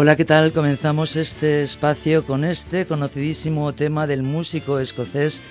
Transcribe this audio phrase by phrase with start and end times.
[0.00, 0.52] Hola, ¿qué tal?
[0.52, 5.42] Comenzamos este espacio con este conocidísimo tema del músico escocés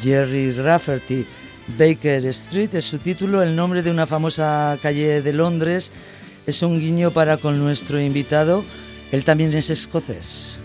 [0.00, 1.24] Jerry Rafferty.
[1.78, 5.92] Baker Street es su título, el nombre de una famosa calle de Londres.
[6.44, 8.64] Es un guiño para con nuestro invitado.
[9.12, 10.58] Él también es escocés.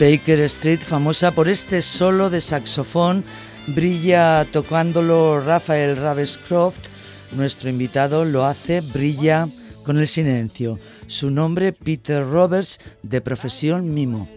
[0.00, 3.24] Baker Street, famosa por este solo de saxofón,
[3.68, 6.91] brilla tocándolo Rafael Ravenscroft
[7.32, 9.48] nuestro invitado lo hace, brilla
[9.84, 10.78] con el silencio.
[11.06, 14.28] Su nombre, Peter Roberts, de profesión mimo.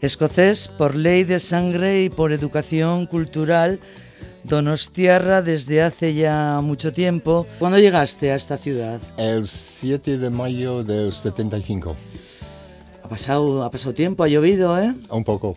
[0.00, 3.80] Escocés por ley de sangre y por educación cultural,
[4.44, 7.46] Donostiarra desde hace ya mucho tiempo.
[7.58, 9.00] ¿Cuándo llegaste a esta ciudad?
[9.16, 11.96] El 7 de mayo del 75.
[13.14, 14.92] Ha pasado, ha pasado tiempo, ha llovido, ¿eh?
[15.08, 15.56] Un poco.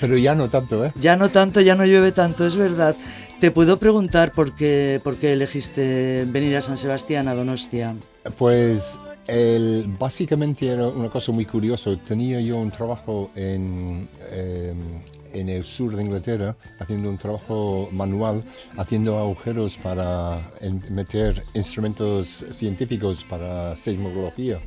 [0.00, 0.92] Pero ya no tanto, ¿eh?
[0.98, 2.96] ya no tanto, ya no llueve tanto, es verdad.
[3.40, 7.94] ¿Te puedo preguntar por qué, por qué elegiste venir a San Sebastián, a Donostia?
[8.38, 11.90] Pues el, básicamente era una cosa muy curiosa.
[12.08, 15.02] Tenía yo un trabajo en, em,
[15.34, 18.42] en el sur de Inglaterra, haciendo un trabajo manual,
[18.78, 20.40] haciendo agujeros para
[20.88, 24.58] meter instrumentos científicos para seismología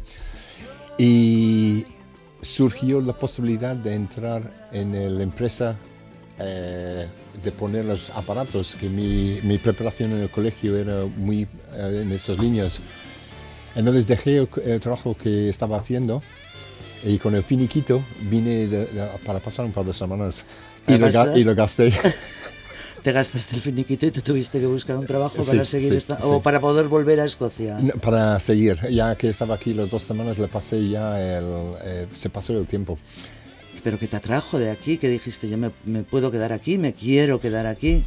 [0.98, 1.86] y
[2.42, 5.78] surgió la posibilidad de entrar en la empresa,
[6.40, 7.08] eh,
[7.44, 12.12] de poner los aparatos, que mi, mi, preparación en el colegio era muy eh, en
[12.12, 12.82] estas líneas.
[13.76, 16.22] Entonces dejé el, trabajo que estaba haciendo
[17.04, 18.88] y con el finiquito vine
[19.26, 20.46] para pasar un par de semanas
[20.88, 21.94] y lo, y lo gasté.
[23.06, 26.42] te gastaste el finiquito y te tuviste que buscar un trabajo para seguir esta, o
[26.42, 27.78] para poder volver a Escocia.
[28.02, 31.46] para seguir, ya que estaba aquí las dos semanas, le pasé ya el,
[31.84, 32.98] eh, se pasó el tiempo.
[33.84, 35.70] Pero que te atrajo de aquí, que dijiste yo me,
[36.02, 38.04] puedo quedar aquí, me quiero quedar aquí.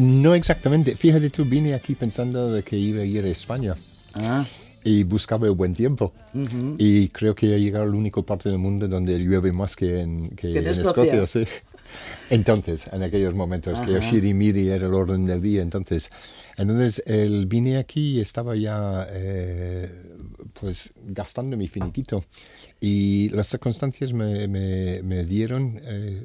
[0.00, 3.76] No exactamente, fíjate tú, vine aquí pensando de que iba a ir a España.
[4.14, 4.44] Ah
[4.82, 6.12] y buscaba el buen tiempo.
[6.78, 10.00] Y creo que he llegado a la única parte del mundo donde llueve más que
[10.00, 11.26] en, que en Escocia.
[11.26, 11.44] Sí.
[12.30, 16.10] Entonces, en aquellos momentos, que que Miri era el orden del día, entonces,
[16.56, 19.90] entonces el, vine aquí y estaba ya eh,
[20.58, 22.24] pues gastando mi finiquito.
[22.80, 26.22] Y las circunstancias me, me, dieron, eh,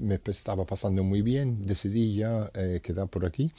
[0.00, 3.52] me estaba pasando muy bien, decidí ya eh, quedar por aquí.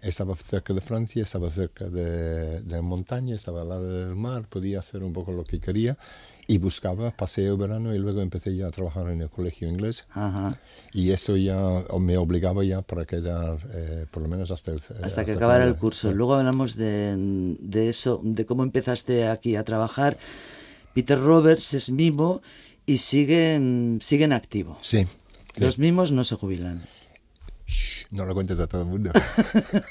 [0.00, 4.80] Estaba cerca de Francia, estaba cerca de, de montaña, estaba al lado del mar, podía
[4.80, 5.96] hacer un poco lo que quería
[6.46, 10.06] y buscaba paseo verano y luego empecé ya a trabajar en el colegio inglés.
[10.92, 15.24] Y eso ya me obligaba ya para quedar eh, por lo menos hasta el hasta,
[15.24, 16.12] que acabara el curso.
[16.12, 17.14] luego hablamos de,
[17.60, 20.18] de, eso de cómo empezaste aquí a trabajar.
[20.94, 22.42] Peter Roberts es mimo
[22.84, 24.78] y siguen siguen activo.
[24.82, 25.06] Sí
[25.56, 26.82] los mimos no se jubilan
[28.10, 29.10] no lo cuentes a todo el mundo.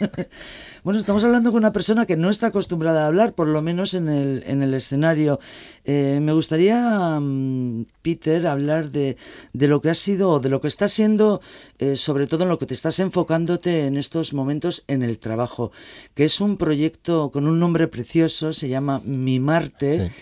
[0.83, 3.93] bueno, estamos hablando con una persona que no está acostumbrada a hablar, por lo menos
[3.93, 5.39] en el, en el escenario.
[5.85, 9.17] Eh, me gustaría, mm, Peter, hablar de,
[9.53, 11.41] de, lo que ha sido, de lo que está siendo,
[11.79, 15.71] eh, sobre todo en lo que te estás enfocándote en estos momentos en el trabajo,
[16.13, 20.09] que es un proyecto con un nombre precioso, se llama Mi Marte.
[20.09, 20.15] Sí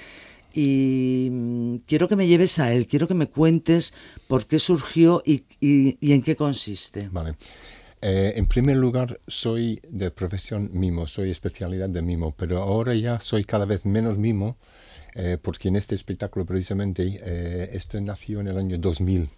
[0.54, 3.94] y mm, quiero que me lleves a él, quiero que me cuentes
[4.28, 7.10] por qué surgió y, en qué consiste.
[7.12, 7.36] Vale.
[8.02, 13.20] Eh, en primer lugar, soy de profesión mimo, soy especialidad de mimo, pero ahora ya
[13.20, 14.58] soy cada vez menos mimo,
[15.16, 19.30] eh, porque en este espectáculo precisamente, eh, este nació en el año 2000.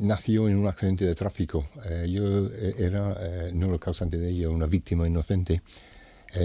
[0.00, 1.66] nació en un accidente de tráfico.
[2.06, 2.48] yo
[2.78, 5.62] era, no lo causante de ello, una víctima inocente.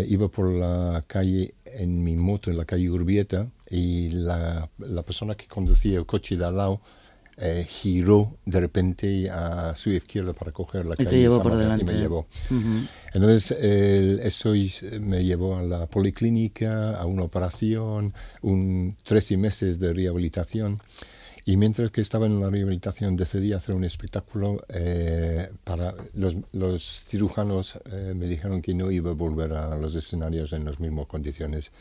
[0.07, 5.35] iba por la calle en mi moto, en la calle Urbieta, y la, la persona
[5.35, 6.81] que conducía el coche de al lado
[7.39, 11.83] eh, giró de repente a su izquierda para coger la y calle llevó por delante.
[11.83, 12.25] y me llevó.
[13.13, 14.53] Entonces eso
[14.99, 20.81] me llevó a la policlínica, a una operación, un 13 meses de rehabilitación
[21.47, 27.03] Y mientras que estaba en la rehabilitación decidí hacer un espectáculo eh, para los, los
[27.07, 31.05] cirujanos eh, me dijeron que no iba a volver a los escenarios en las mismas
[31.05, 31.71] condiciones.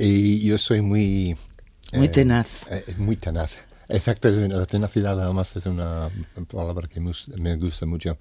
[0.00, 1.36] Y yo soy muy...
[1.92, 2.68] Muy eh, tenaz.
[2.96, 3.56] muy tenaz.
[3.88, 6.10] Efecto, la tenacidad además es una
[6.50, 8.16] palabra que me gusta mucho.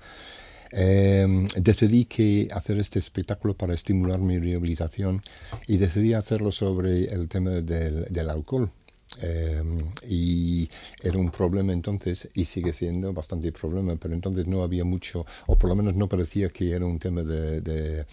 [0.71, 5.21] decidí que hacer este espectáculo para estimular mi rehabilitación
[5.67, 8.71] y decidí hacerlo sobre el tema del, del alcohol
[9.17, 10.69] Em, y
[11.01, 15.57] era un problema entonces, y sigue siendo bastante problema, pero entonces no había mucho, o
[15.57, 18.05] por lo menos no parecía que era un tema de,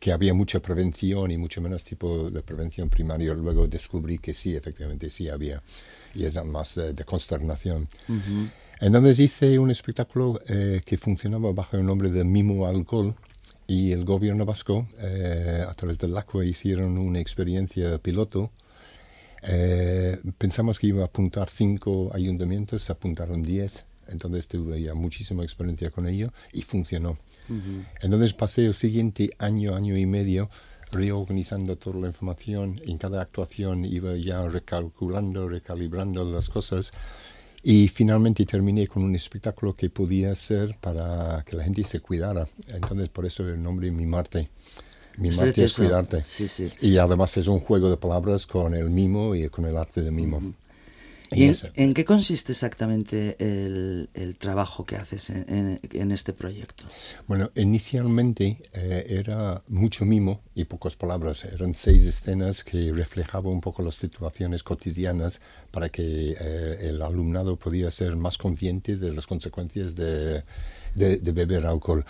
[0.00, 3.34] que había mucha prevención y mucho menos tipo de prevención primaria.
[3.34, 5.62] Luego descubrí que sí, efectivamente sí había,
[6.14, 7.88] y es más de, consternación.
[8.80, 13.14] Entonces hice un espectáculo eh, que funcionaba bajo el nombre de Mimo Alcohol,
[13.68, 18.52] y el gobierno vasco, eh, a través del ACUA, hicieron una experiencia piloto
[19.48, 25.42] eh, pensamos que iba a apuntar cinco ayuntamientos, se apuntaron diez, entonces tuve ya muchísima
[25.42, 27.18] experiencia con ello y funcionó.
[28.00, 30.50] Entonces pasé el siguiente año, año y medio
[30.92, 36.92] reorganizando toda la información, en cada actuación iba ya recalculando, recalibrando las cosas
[37.62, 42.48] y finalmente terminé con un espectáculo que podía ser para que la gente se cuidara.
[42.68, 44.48] Entonces por eso el nombre Mi Marte.
[45.16, 46.24] Mi Marte es cuidarte.
[46.80, 50.10] Y además es un juego de palabras con el mimo y con el arte de
[50.10, 50.40] mimo.
[51.30, 56.84] ¿Y en, qué consiste exactamente el, trabajo que haces en, este proyecto?
[57.26, 61.44] Bueno, inicialmente eh, era mucho mimo y pocas palabras.
[61.44, 65.40] Eran seis escenas que reflejaban un poco las situaciones cotidianas
[65.70, 70.42] para que eh, el alumnado podía ser más consciente de las consecuencias de,
[70.94, 72.04] de beber alcohol.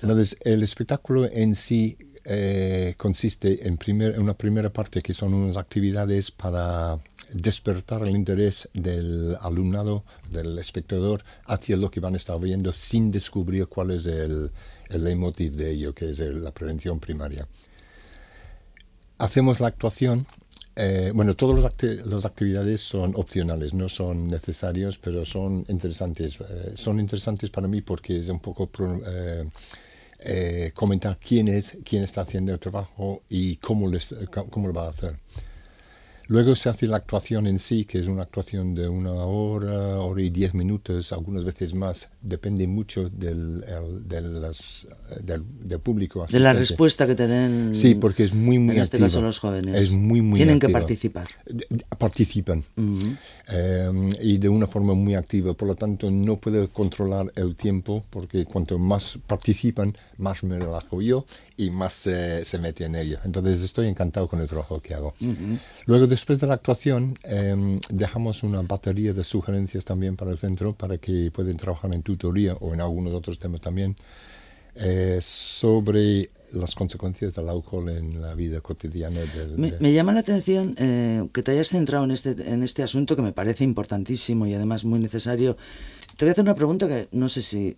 [0.00, 5.34] Entonces, el espectáculo en sí eh, consiste en, primer, en una primera parte que son
[5.34, 7.00] unas actividades para
[7.32, 13.10] despertar el interés del alumnado, del espectador, hacia lo que van a estar viendo sin
[13.10, 14.50] descubrir cuál es el,
[14.88, 17.48] el leitmotiv de ello, que es la prevención primaria.
[19.18, 20.26] Hacemos la actuación.
[20.74, 21.62] Eh, bueno, todas
[22.04, 26.40] las, actividades son opcionales, no son necesarios, pero son interesantes.
[26.40, 28.70] Eh, son interesantes para mí porque es un poco
[30.24, 34.14] eh, comentar quién es, quién está haciendo el trabajo y cómo, les,
[34.50, 35.16] cómo lo va a hacer.
[36.28, 40.22] Luego se hace la actuación en sí, que es una actuación de una hora, hora
[40.22, 42.10] y diez minutos, algunas veces más.
[42.20, 43.64] Depende mucho del,
[44.04, 46.26] del, público.
[46.30, 47.74] De la respuesta que te den.
[47.74, 49.82] Sí, porque es muy, muy En este caso los jóvenes.
[49.82, 51.26] Es muy, muy Tienen que participar.
[51.98, 52.64] Participan.
[52.76, 55.54] Em, y de una forma muy activa.
[55.54, 61.02] Por lo tanto, no puedo controlar el tiempo, porque cuanto más participan, más me relajo
[61.02, 61.26] yo
[61.64, 63.18] y más se, se mete en ello.
[63.24, 65.14] Entonces, estoy encantado con el trabajo que hago.
[65.86, 70.72] Luego, después de la actuación, em, dejamos una batería de sugerencias también para el centro
[70.74, 73.96] para que puedan trabajar en tutoría o en algunos otros temas también
[74.74, 79.20] eh, sobre las consecuencias del alcohol en la vida cotidiana.
[79.20, 83.16] Del, me, llama la atención eh, que te hayas centrado en este, en este asunto
[83.16, 85.56] que me parece importantísimo y además muy necesario.
[86.16, 87.74] Te voy a hacer una pregunta que no sé si,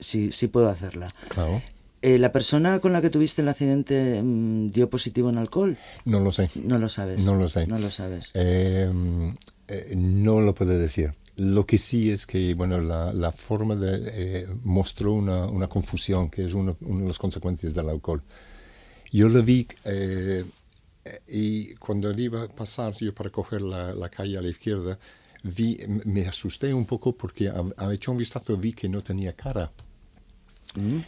[0.00, 1.12] si, si, puedo hacerla.
[1.28, 1.62] Claro.
[2.02, 5.78] Eh, ¿La persona con la que tuviste el accidente mm, dio positivo en alcohol?
[6.04, 6.50] No lo sé.
[6.56, 7.24] No lo sabes.
[7.24, 7.66] No lo sé.
[7.68, 8.32] No lo sabes.
[8.34, 9.36] Em,
[9.68, 11.14] eh, no lo puedo decir.
[11.36, 14.10] Lo que sí es que, bueno, la, la forma de...
[14.12, 18.22] Eh, mostró una, una, confusión, que es una, una, de las consecuencias del alcohol.
[19.12, 19.68] Yo lo vi
[21.28, 24.98] y cuando iba a pasar yo para coger la, la, calle a la izquierda,
[25.42, 29.70] vi, me asusté un poco porque a, hecho un vistazo vi que no tenía cara.
[30.74, 31.00] Mm.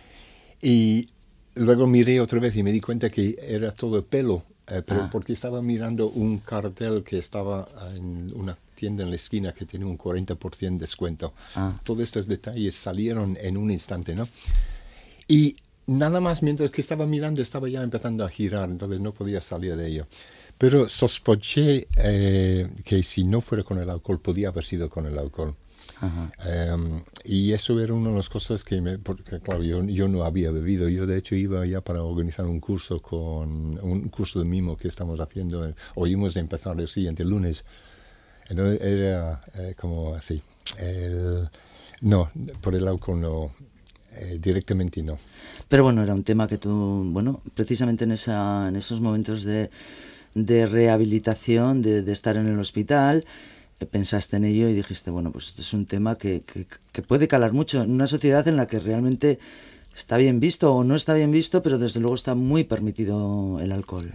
[0.65, 1.11] Y
[1.57, 5.09] luego miré otra vez y me di cuenta que era todo pelo, eh, pero ah.
[5.13, 9.85] porque estaba mirando un cartel que estaba en una tienda en la esquina que tiene
[9.85, 11.35] un 40% de descuento.
[11.55, 11.79] Ah.
[11.85, 14.27] Todos estos detalles salieron en un instante, ¿no?
[15.29, 15.57] Y
[15.87, 19.77] nada más mientras que estaba mirando estaba ya empezando a girar, entonces no podía salir
[19.77, 20.07] de ello.
[20.57, 25.19] Pero sospeché eh, que si no fuera con el alcohol, podía haber sido con el
[25.19, 25.55] alcohol.
[26.45, 30.25] Em, y eso era una de las cosas que me, porque claro, yo, yo, no
[30.25, 30.89] había bebido.
[30.89, 34.89] Yo de hecho iba ya para organizar un curso con un curso de mimo que
[34.89, 35.75] estamos haciendo.
[35.95, 37.65] Oímos de empezar el siguiente lunes.
[38.49, 40.43] Entonces era eh, como así.
[42.01, 43.51] no, por el alcohol no.
[44.17, 45.19] Eh, directamente no.
[45.69, 46.71] Pero bueno, era un tema que tú,
[47.07, 49.71] bueno, precisamente en, esa, en esos momentos de,
[50.35, 53.25] de rehabilitación, de, de estar en el hospital,
[53.91, 57.53] pensaste en ello y dijiste, bueno, pues esto es un tema que, que, puede calar
[57.53, 59.39] mucho en una sociedad en la que realmente
[59.95, 63.73] está bien visto o no está bien visto, pero desde luego está muy permitido el
[63.73, 64.11] alcohol.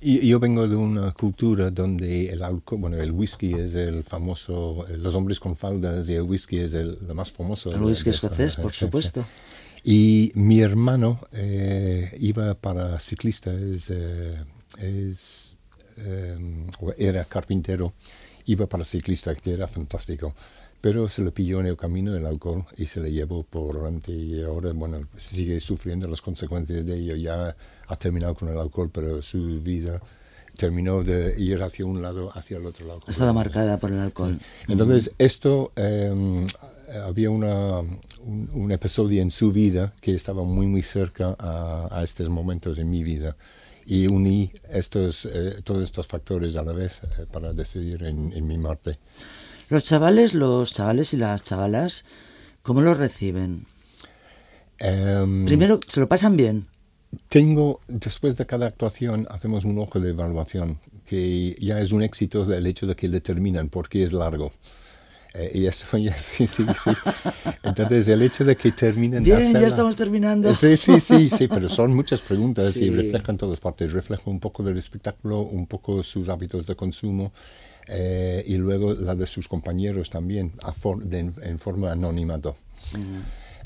[0.00, 4.84] y, yo vengo de una cultura donde el alcohol, bueno, el whisky es el famoso,
[4.96, 7.72] los hombres con faldas y el whisky es el, más famoso.
[7.72, 9.24] El whisky escocés, por supuesto.
[9.88, 14.34] Y mi hermano eh, iba para ciclista, es, eh,
[14.78, 15.56] es
[15.98, 16.36] eh,
[16.98, 17.94] era carpintero,
[18.46, 20.34] iba para ciclista, que era fantástico
[20.80, 24.12] pero se le pilló en el camino el alcohol y se le llevó por delante
[24.12, 27.16] y ahora, bueno, sigue sufriendo las consecuencias de ello.
[27.16, 27.56] Ya
[27.88, 30.00] ha terminado con el alcohol, pero su vida
[30.56, 33.00] terminó de ir hacia un lado, hacia el otro lado.
[33.06, 34.38] Ha estado marcada por el alcohol.
[34.68, 36.46] Entonces, esto, em,
[37.04, 37.80] había una,
[38.54, 43.02] un, episodio en su vida que estaba muy, muy cerca a, estos momentos en mi
[43.02, 43.36] vida
[43.86, 48.46] y uní estos, eh, todos estos factores a la vez eh, para decidir en, en
[48.46, 48.98] mi Marte.
[49.68, 52.04] Los chavales, los chavales y las chavalas,
[52.62, 53.66] ¿cómo lo reciben?
[54.78, 56.66] Em, Primero, ¿se lo pasan bien?
[57.28, 62.52] Tengo, después de cada actuación, hacemos un ojo de evaluación, que ya es un éxito
[62.52, 64.52] el hecho de que determinan por qué es largo.
[65.38, 66.90] Eh, y eso ya, sí, sí, sí.
[67.62, 70.54] Entonces, el hecho de que terminen Bien, ya estamos terminando.
[70.54, 73.92] Sí, sí, sí, sí, pero son muchas preguntas y reflejan todas partes.
[73.92, 77.32] Reflejan un poco del espectáculo, un poco sus hábitos de consumo
[77.86, 80.52] eh, y luego la de sus compañeros también,
[81.42, 82.56] en forma anonimato.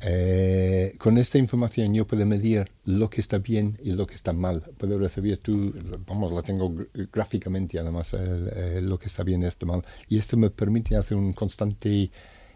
[0.02, 4.33] Eh, con esta información yo puedo medir lo que está bien y lo que está
[4.33, 4.62] mal.
[4.78, 5.75] Puedo recibir tú,
[6.07, 6.75] vamos, la tengo
[7.12, 9.85] gráficamente además, eh, lo que está bien y está mal.
[10.09, 12.11] Y esto me permite hacer un constante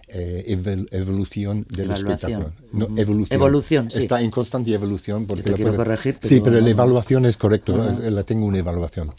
[0.07, 2.53] evolución del espectáculo.
[2.73, 3.41] No, evolución.
[3.41, 4.01] Evolución, sí.
[4.01, 5.27] Está en constante evolución.
[5.27, 6.19] Porque corregir.
[6.23, 9.13] Sí, pero la evaluación es correcto, la tengo una evaluación.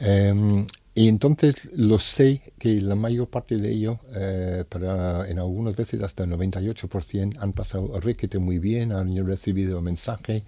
[0.00, 0.64] Em,
[0.96, 6.02] y entonces lo sé que la mayor parte de ellos, eh, para, en algunas veces
[6.02, 10.44] hasta el 98%, han pasado requete muy bien, han recibido mensaje,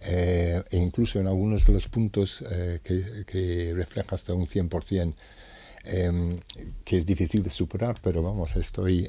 [0.00, 5.14] eh, e incluso en algunos de los puntos eh, que, que, refleja hasta un 100%,
[5.84, 6.40] em,
[6.84, 9.08] que es difícil de superar, pero vamos, estoy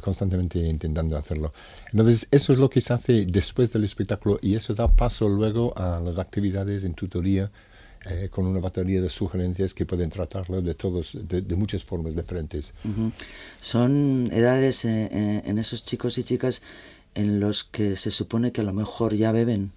[0.00, 1.52] constantemente intentando hacerlo.
[1.90, 5.76] Entonces, eso es lo que se hace después del espectáculo y eso da paso luego
[5.76, 7.50] a las actividades en tutoría
[8.06, 12.74] eh, con una batería de sugerencias que pueden tratarlo de todos, de, muchas formas diferentes.
[13.60, 16.62] Son edades eh, eh, en esos chicos y chicas
[17.14, 19.72] en los que se supone que a lo mejor ya beben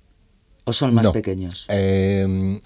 [0.65, 1.65] o son más pequeños.
[1.69, 2.59] Em,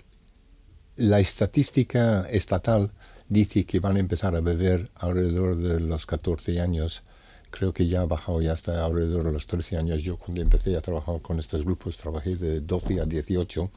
[0.96, 2.92] la estadística estatal
[3.30, 7.04] dice que van a empezar a beber alrededor de los 14 años
[7.52, 10.02] creo que ya ha bajado ya hasta alrededor de los 13 años.
[10.02, 13.70] Yo cuando empecé a trabajar con estos grupos trabajé de 12 a 18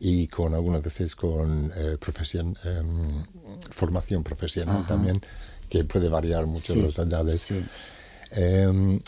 [0.00, 3.24] y con algunas veces con eh, profesión, em,
[3.70, 5.20] formación profesional también,
[5.68, 7.52] que puede variar mucho las edades.
[8.30, 8.98] Em,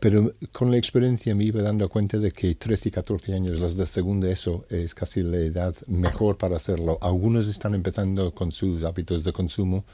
[0.00, 3.76] pero con la experiencia me iba dando cuenta de que 13 y 14 años, los
[3.76, 6.98] de segundo eso, es casi la edad mejor para hacerlo.
[7.00, 9.84] Algunos están empezando con sus hábitos de consumo,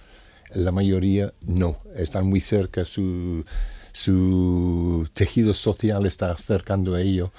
[0.53, 3.45] la mayoría no, están muy cerca, su,
[3.93, 7.33] su tejido social está acercando a ello.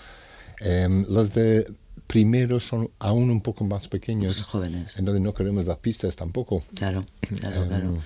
[0.59, 1.65] Em, los de
[2.11, 4.37] primero son aún un poco más pequeños.
[4.37, 4.97] Los jóvenes.
[4.97, 6.61] Entonces no queremos las pistas tampoco.
[6.75, 7.05] Claro,
[7.39, 7.97] claro, claro.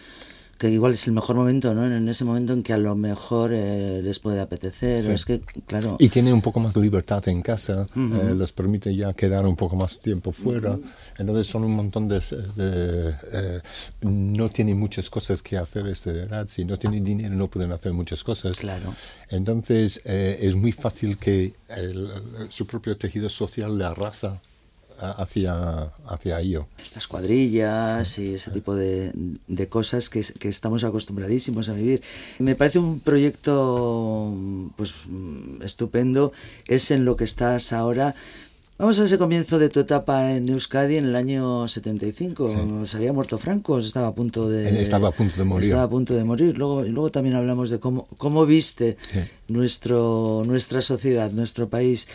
[0.57, 1.85] Que igual es el mejor momento, ¿no?
[1.85, 5.97] En ese momento en que a lo mejor eh, les puede apetecer, es que, claro...
[6.00, 9.57] Y tiene un poco más de libertad en casa, eh, les permite ya quedar un
[9.57, 10.77] poco más tiempo fuera,
[11.17, 12.21] entonces son un montón de...
[12.57, 13.59] Eh,
[14.01, 17.74] no tienen muchas cosas que hacer a esta edad, si no tienen dinero no pueden
[17.74, 18.57] hacer muchas cosas.
[18.57, 18.95] Claro.
[19.29, 21.53] Entonces es muy fácil que
[22.47, 24.41] su propio tejido social le arrasa
[24.99, 26.67] hacia, hacia ello.
[26.93, 29.11] Las cuadrillas y ese tipo de,
[29.69, 32.01] cosas que, estamos acostumbradísimos a vivir.
[32.39, 34.33] Me parece un proyecto
[34.75, 34.93] pues
[35.61, 36.33] estupendo,
[36.67, 38.15] es en lo que estás ahora.
[38.77, 42.85] Vamos a ese comienzo de tu etapa en Euskadi en el año 75.
[42.85, 45.69] Se había muerto Franco, estaba a punto de estaba a punto de morir.
[45.69, 46.57] Estaba a punto de morir.
[46.57, 48.97] Luego, luego también hablamos de cómo, cómo viste
[49.47, 52.09] nuestro, nuestra sociedad, nuestro país.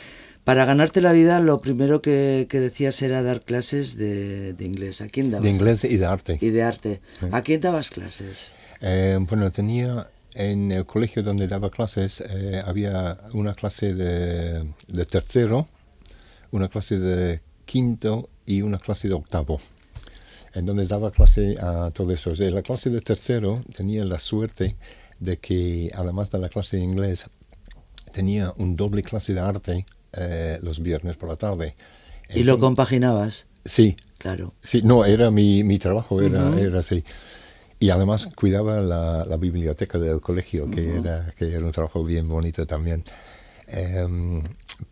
[0.51, 5.01] Para ganarte la vida, lo primero que, decías era dar clases de, inglés.
[5.01, 5.45] ¿A quién dabas?
[5.45, 6.39] De inglés y de arte.
[6.41, 7.01] Y de arte.
[7.31, 8.53] ¿A quién dabas clases?
[8.81, 14.65] Eh, bueno, tenía en el colegio donde daba clases, eh, había una clase de,
[15.09, 15.69] tercero,
[16.51, 19.61] una clase de quinto y una clase de octavo.
[20.53, 22.33] En donde daba clase a todo eso.
[22.37, 24.75] En la clase de tercero tenía la suerte
[25.21, 27.31] de que, además de la clase de inglés,
[28.13, 31.75] tenía un doble clase de arte eh, los viernes por la tarde.
[32.33, 33.47] ¿Y lo compaginabas?
[33.65, 33.97] Sí.
[34.19, 34.55] Claro.
[34.63, 37.05] Sí, no, era mi, mi trabajo, era, era así.
[37.79, 42.29] Y además cuidaba la, la biblioteca del colegio, que, era, que era un trabajo bien
[42.29, 43.05] bonito también.
[43.67, 44.43] Em,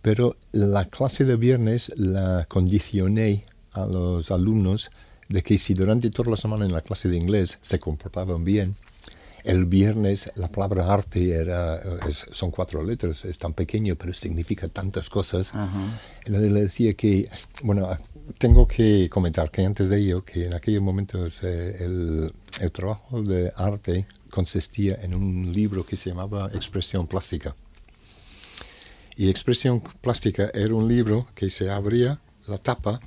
[0.01, 4.91] pero la clase de viernes la condicioné a los alumnos
[5.29, 8.77] de que si durante toda la semana en la clase de inglés se comportaban bien,
[9.45, 11.81] el viernes la palabra arte era,
[12.33, 15.53] son cuatro letras, es tan pequeño, pero significa tantas cosas.
[16.27, 17.29] Y le decía que,
[17.63, 17.89] bueno,
[18.39, 23.23] tengo que comentar que antes de ello, que en aquellos momentos eh, el, el, trabajo
[23.23, 27.57] de arte consistía en un libro que se llamaba Expresión Plástica.
[29.17, 33.01] Y Expresión Plástica era un libro que se abría la tapa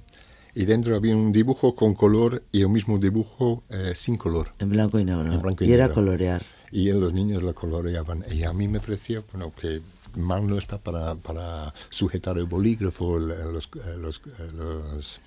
[0.53, 4.49] y dentro había un dibujo con color y el mismo dibujo eh, sin color.
[4.59, 5.55] En blanco y negro.
[5.59, 6.43] y, era colorear.
[6.71, 8.25] Y los niños lo coloreaban.
[8.31, 9.81] Y a mí me parecía bueno, que
[10.15, 14.21] mal no está para, para sujetar el bolígrafo, los, los,
[14.55, 15.19] los,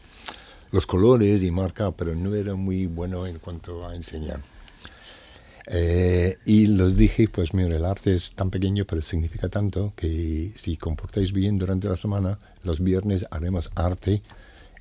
[0.71, 4.41] los, colores y marcar, pero no era muy bueno en cuanto a enseñar.
[5.67, 10.53] Eh, y les dije, pues mira, el arte es tan pequeño, pero significa tanto que
[10.55, 14.23] si comportáis bien durante la semana, los viernes haremos arte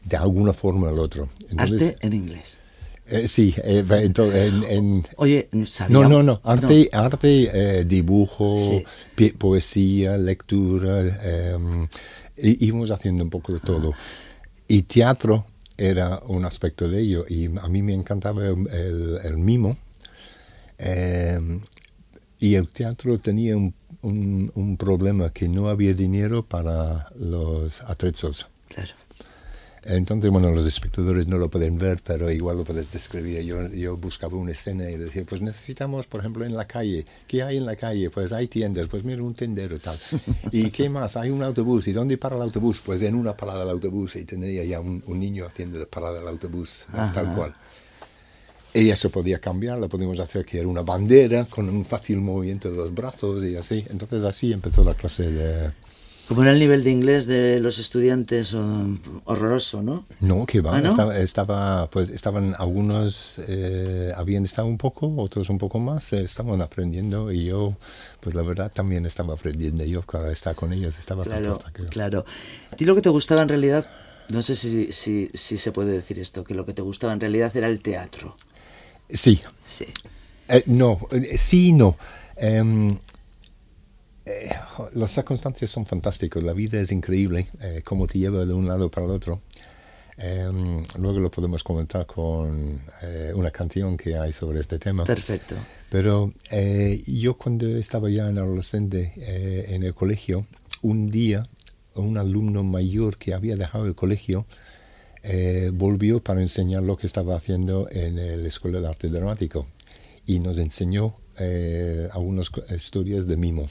[0.03, 1.29] de alguna forma o otro.
[1.57, 2.59] arte en inglés.
[3.05, 5.49] Eh, sí, eh, en, Oye,
[5.89, 6.39] No, no, no.
[6.43, 8.55] Arte, arte eh, dibujo,
[9.37, 11.01] poesía, lectura.
[11.53, 11.87] Em,
[12.37, 13.93] íbamos haciendo un poco de todo.
[14.67, 15.45] Y teatro
[15.77, 17.25] era un aspecto de ello.
[17.27, 19.77] Y a mí me encantaba el, mimo.
[20.77, 21.61] Em,
[22.39, 28.47] y el teatro tenía un, un problema que no había dinero para los atrezos.
[28.69, 28.93] Claro.
[29.85, 33.41] Entonces, bueno, los espectadores no lo pueden ver, pero igual lo puedes describir.
[33.41, 37.05] Yo, yo buscaba una escena y decía, pues necesitamos, por ejemplo, en la calle.
[37.27, 38.09] ¿Qué hay en la calle?
[38.09, 39.99] Pues hay tiendas, pues mira, un tendero tal.
[40.51, 41.17] ¿Y qué más?
[41.17, 41.87] Hay un autobús.
[41.87, 42.81] ¿Y dónde para el autobús?
[42.85, 44.15] Pues en una parada del autobús.
[44.15, 47.53] Y tenía ya un, niño haciendo la parada del autobús, tal cual.
[48.73, 52.71] Y eso podía cambiar, lo podíamos hacer que era una bandera con un fácil movimiento
[52.71, 53.85] de los brazos y así.
[53.89, 55.71] Entonces así empezó la clase de,
[56.27, 58.53] como era el nivel de inglés de los estudiantes
[59.25, 60.05] horroroso, ¿no?
[60.21, 65.57] No, que va, ¿Ah, estaba, pues estaban algunos, eh, habían estado un poco, otros un
[65.57, 67.75] poco más, eh, estaban aprendiendo y yo,
[68.21, 71.59] pues la verdad también estaba aprendiendo, yo para estar con ellos estaba claro,
[71.89, 72.25] Claro,
[72.71, 73.85] a ti lo que te gustaba en realidad,
[74.29, 77.19] no sé si, si, si se puede decir esto, que lo que te gustaba en
[77.19, 78.35] realidad era el teatro.
[79.09, 79.41] Sí.
[79.67, 79.85] Sí.
[80.47, 80.99] Eh, no,
[81.37, 81.97] sí y no.
[82.35, 82.97] Em,
[84.25, 84.49] eh,
[84.93, 88.89] las circunstancias son fantásticas, la vida es increíble, eh, cómo te lleva de un lado
[88.89, 89.41] para el otro.
[90.15, 95.03] Em, luego lo podemos comentar con eh, una canción que hay sobre este tema.
[95.03, 95.55] Perfecto.
[95.89, 96.33] Pero
[97.07, 99.13] yo cuando estaba ya en adolescente
[99.73, 100.45] en el colegio,
[100.81, 101.47] un día
[101.95, 104.47] un alumno mayor que había dejado el colegio
[105.73, 109.67] volvió para enseñar lo que estaba haciendo en la Escuela de Arte Dramático
[110.25, 111.15] y nos enseñó
[112.11, 113.69] algunas historias de mimo.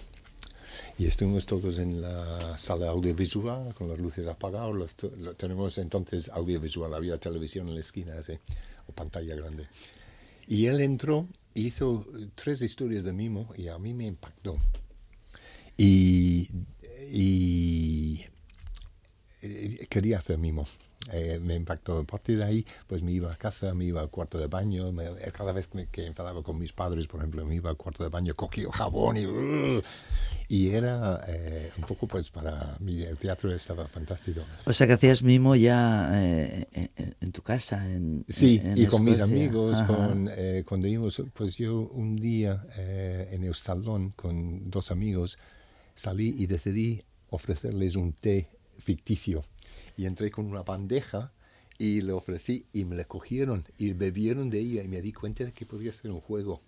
[1.03, 4.95] Y estuvimos todos en la sala audiovisual con las luces apagadas.
[5.37, 8.35] tenemos entonces audiovisual, había televisión en la esquina así,
[8.87, 9.67] o pantalla grande.
[10.47, 14.57] Y él entró, hizo tres historias de mimo y a mí me impactó.
[15.77, 16.49] Y,
[17.11, 18.25] y
[19.43, 20.69] eh, quería hacer mimo.
[21.11, 21.99] Eh, me impactó.
[21.99, 24.93] A partir de ahí, pues me iba a casa, me iba al cuarto de baño.
[25.33, 28.35] cada vez que enfadaba con mis padres, por ejemplo, me iba al cuarto de baño,
[28.35, 29.27] cogía jabón y.
[29.27, 29.83] Uh,
[30.49, 34.43] y era eh, un poco, pues, para mí el teatro estaba fantástico.
[34.67, 36.67] O sea, que hacías mimo ya eh,
[37.21, 37.91] en, tu casa.
[37.91, 39.83] En, sí, y con mis amigos.
[39.85, 40.31] Con,
[40.67, 45.39] cuando íbamos, pues yo un día en el salón con dos amigos
[45.95, 49.43] salí y decidí ofrecerles un té ficticio
[50.03, 51.31] y entré con una bandeja
[51.79, 55.45] y le ofrecí y me la cogieron y bebieron de ella y me di cuenta
[55.45, 56.61] de que podía ser un juego.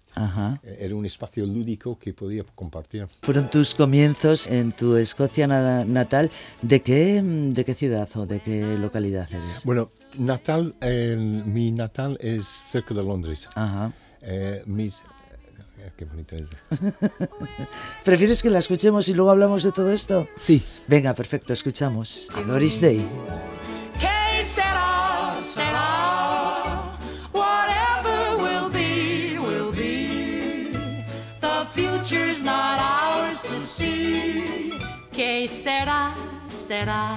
[0.62, 3.09] Eh, era un espacio lúdico que podía compartir.
[3.23, 6.31] ¿Fueron tus comienzos en tu Escocia natal?
[6.62, 9.64] ¿De qué, de qué ciudad o de qué localidad eres?
[9.64, 10.75] Bueno, natal,
[11.44, 13.49] mi natal es cerca de Londres.
[13.55, 13.92] Ajá.
[14.27, 15.05] Eh, mis, eh,
[15.97, 16.51] Qué bonito es.
[18.05, 20.29] ¿Prefieres que la escuchemos y luego hablamos de todo esto?
[20.37, 20.64] Sí.
[20.87, 22.29] Venga, perfecto, escuchamos.
[22.47, 23.07] Doris Day.
[27.33, 30.73] Whatever will be, will be.
[31.40, 34.73] The future's not ours to see.
[35.12, 36.14] Que será,
[36.49, 37.16] será.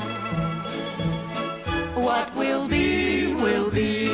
[1.95, 4.08] What will be, will be.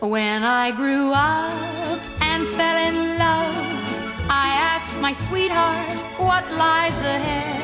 [0.00, 1.79] When I grew up
[2.40, 3.54] and fell in love.
[4.28, 7.60] I asked my sweetheart what lies ahead.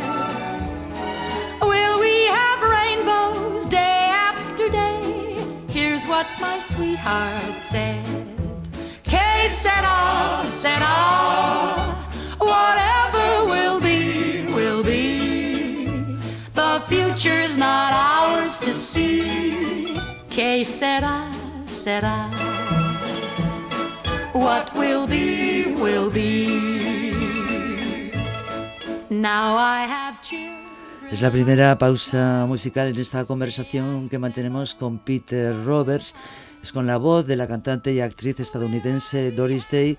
[1.63, 5.01] Will we have rainbows day after day?
[5.69, 8.05] Here's what my sweetheart said.
[9.03, 10.97] Que sera, sera.
[12.39, 16.19] Whatever will be, will be.
[16.53, 19.97] The future's not ours to see.
[20.29, 21.33] Que sera,
[21.65, 22.36] sera.
[24.47, 26.47] What will be, will be.
[29.11, 30.21] Now I have
[31.11, 36.15] Es la primera pausa musical en esta conversación que mantenemos con Peter Roberts.
[36.63, 39.99] Es con la voz de la cantante y actriz estadounidense Doris Day,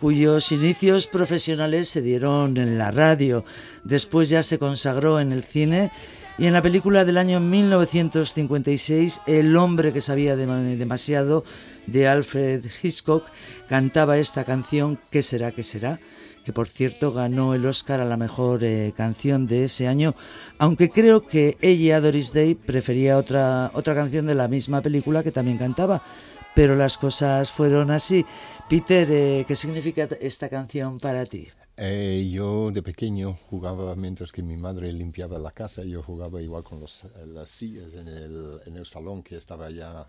[0.00, 3.44] cuyos inicios profesionales se dieron en la radio.
[3.84, 5.92] Después ya se consagró en el cine
[6.38, 11.44] y en la película del año 1956, El hombre que sabía demasiado,
[11.86, 13.24] de Alfred Hitchcock,
[13.68, 16.00] cantaba esta canción ¿Qué será, qué será?
[16.44, 20.14] que por cierto ganó el Oscar a la mejor eh, canción de ese año,
[20.58, 25.32] aunque creo que ella, Doris Day, prefería otra, otra canción de la misma película que
[25.32, 26.02] también cantaba,
[26.54, 28.24] pero las cosas fueron así.
[28.68, 31.48] Peter, eh, ¿qué significa esta canción para ti?
[31.76, 36.62] Eh, yo de pequeño jugaba mientras que mi madre limpiaba la casa, yo jugaba igual
[36.62, 40.06] con los, las sillas en el, en el salón que estaba ya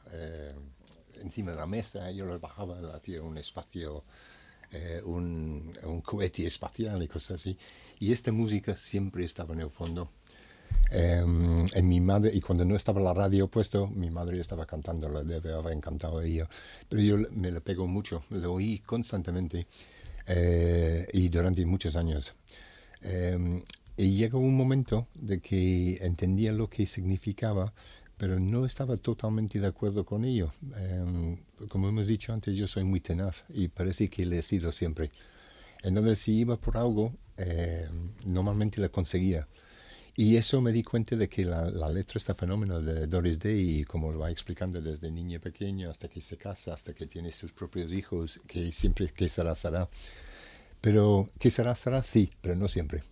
[1.24, 4.04] encima de la mesa, yo lo bajaba, hacía un espacio
[4.72, 7.58] eh, un, un, cohete espacial y cosas así.
[8.00, 10.10] Y esta música siempre estaba en el fondo.
[10.90, 15.10] Em, en mi madre, y cuando no estaba la radio puesto, mi madre estaba cantando,
[15.10, 16.48] le debe haber encantado ella.
[16.90, 19.68] Pero yo me lo pego mucho, lo oí constantemente
[20.28, 22.34] eh, y durante muchos años.
[23.02, 23.62] Em,
[23.98, 27.74] y llegó un momento de que entendía lo que significaba
[28.24, 30.54] pero no estaba totalmente de acuerdo con ello.
[30.78, 31.36] Em,
[31.68, 35.12] como hemos dicho antes, yo soy muy tenaz y parece que le he sido siempre.
[35.82, 39.46] Entonces, si iba por algo, em, normalmente lo conseguía.
[40.16, 43.84] Y eso me di cuenta de que la, letra está fenómeno de Doris Day, y
[43.84, 47.52] como lo va explicando desde niña pequeña hasta que se casa, hasta que tiene sus
[47.52, 49.90] propios hijos, que siempre que será, será.
[50.80, 53.04] Pero que será, será, sí, pero no siempre.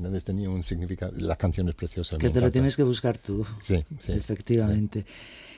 [0.00, 1.12] Entonces tenía un significado.
[1.16, 2.16] La canción es preciosa.
[2.18, 3.46] Que te lo tienes que buscar tú.
[3.62, 4.12] Sí, sí.
[4.12, 5.04] Efectivamente.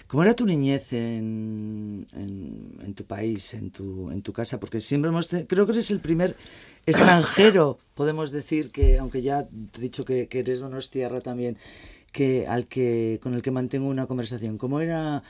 [0.08, 4.60] ¿Cómo era tu niñez en, en, tu país, en tu, en tu casa?
[4.60, 5.28] Porque siempre hemos...
[5.28, 6.36] creo que eres el primer
[6.86, 11.56] extranjero, podemos decir, que aunque ya te he dicho que, que eres Donostiarra también,
[12.12, 14.58] que, al que, con el que mantengo una conversación.
[14.58, 15.22] ¿Cómo era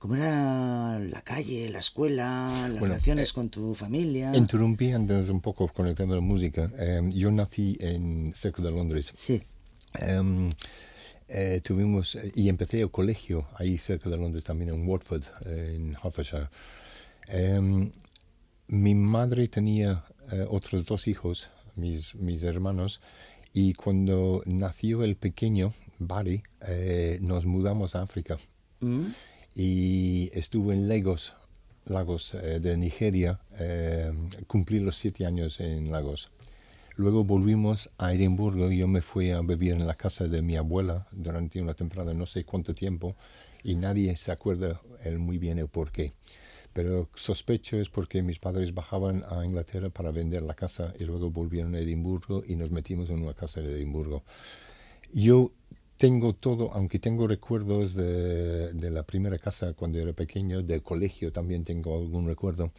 [0.00, 4.34] ¿Cómo era la calle, la escuela, las relaciones eh, con tu familia?
[4.34, 6.70] Interrumpí antes un poco con el tema de la música.
[6.78, 9.12] Em, yo nací en cerca de Londres.
[9.14, 9.42] Sí.
[9.98, 10.54] Em,
[11.28, 16.48] eh, tuvimos, y empecé el colegio ahí cerca de Londres también, en Watford, en Hertfordshire.
[17.28, 17.92] Em,
[18.68, 23.02] mi madre tenía eh, otros dos hijos, mis, mis hermanos,
[23.52, 26.42] y cuando nació el pequeño, Barry,
[27.20, 28.38] nos mudamos a África.
[28.80, 29.08] Mm
[29.54, 31.34] y estuve en Lagos,
[31.84, 34.12] Lagos eh, de Nigeria, eh,
[34.46, 36.30] cumplí los siete años en Lagos.
[36.96, 40.56] Luego volvimos a Edimburgo y yo me fui a vivir en la casa de mi
[40.56, 43.16] abuela durante una temporada, no sé cuánto tiempo,
[43.62, 46.12] y nadie se acuerda el muy bien el por qué.
[46.72, 51.30] Pero sospecho es porque mis padres bajaban a Inglaterra para vender la casa y luego
[51.30, 54.22] volvieron a Edimburgo y nos metimos en una casa de Edimburgo.
[55.12, 55.52] Yo
[56.00, 61.30] tengo todo, aunque tengo recuerdos de, de, la primera casa cuando era pequeño, del colegio
[61.30, 62.72] también tengo algún recuerdo.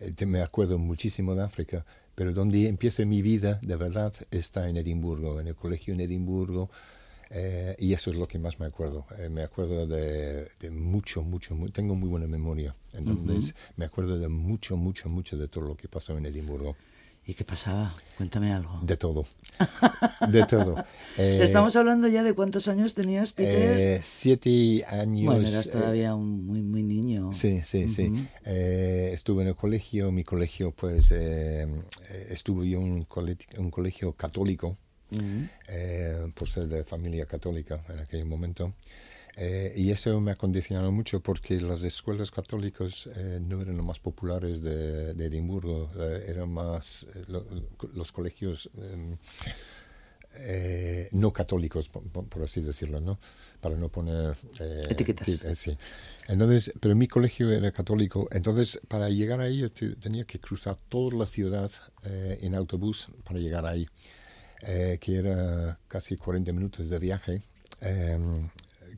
[0.00, 4.78] Eh, me acuerdo muchísimo de África, pero donde empieza mi vida de verdad está en
[4.78, 6.70] Edimburgo, en el colegio en Edimburgo,
[7.28, 9.04] eh, y eso es lo que más me acuerdo.
[9.18, 14.28] Eh, me acuerdo de, de mucho, mucho, tengo muy buena memoria, entonces me acuerdo de
[14.28, 16.74] mucho, mucho, mucho de todo lo que pasó en Edimburgo.
[17.26, 17.94] ¿Y qué pasaba?
[18.18, 18.80] Cuéntame algo.
[18.82, 19.24] De todo.
[20.28, 20.84] De todo.
[21.16, 23.78] Eh, Estamos hablando ya de cuántos años tenías, Peter.
[23.78, 25.32] Eh, siete años.
[25.32, 27.32] Bueno, eras todavía eh, un muy, muy niño.
[27.32, 28.12] Sí, sí, sí.
[28.44, 30.10] estuve en el colegio.
[30.10, 33.06] Mi colegio, pues, estuve yo en un,
[33.58, 34.76] un colegio católico,
[36.34, 38.74] por ser de familia católica en aquel momento.
[39.36, 43.84] Eh, y eso me ha condicionado mucho porque las escuelas católicas eh, no eran las
[43.84, 47.06] más populares de, Edimburgo, eh, eran más
[47.94, 49.16] los colegios em,
[51.12, 53.18] no católicos, por, así decirlo, ¿no?
[53.60, 54.36] Para no poner...
[54.90, 55.58] Etiquetas.
[55.58, 55.76] sí.
[56.28, 59.68] Entonces, pero mi colegio era católico, entonces para llegar ahí
[60.00, 61.70] tenía que cruzar toda la ciudad
[62.04, 63.88] en autobús para llegar ahí,
[64.60, 67.42] que era casi 40 minutos de viaje.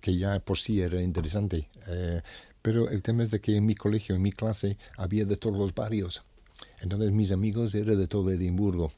[0.07, 1.69] Que ya por sí era interesante.
[1.89, 2.23] Eh,
[2.63, 5.59] pero el tema es de que en mi colegio, en mi clase, había de todos
[5.59, 6.23] los barrios.
[6.81, 8.93] Entonces mis amigos eran de todo Edimburgo.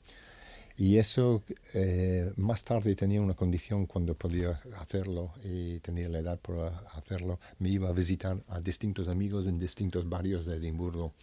[0.76, 1.42] Y eso
[1.72, 7.40] eh, más tarde tenía una condición cuando podía hacerlo y tenía la edad para hacerlo.
[7.58, 11.14] Me iba a visitar a distintos amigos en distintos barrios de Edimburgo.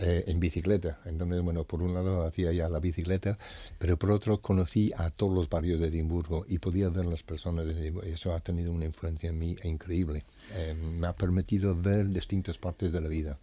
[0.00, 1.00] Eh, en bicicleta.
[1.04, 3.36] Entonces, bueno, por un lado hacía ya la bicicleta,
[3.78, 7.66] pero por otro conocí a todos los barrios de Edimburgo y podía ver las personas
[7.66, 8.08] de Edimburgo.
[8.08, 10.24] Eso ha tenido una influencia en mí increíble.
[10.54, 13.38] Eh, me ha permitido ver distintas partes de la vida.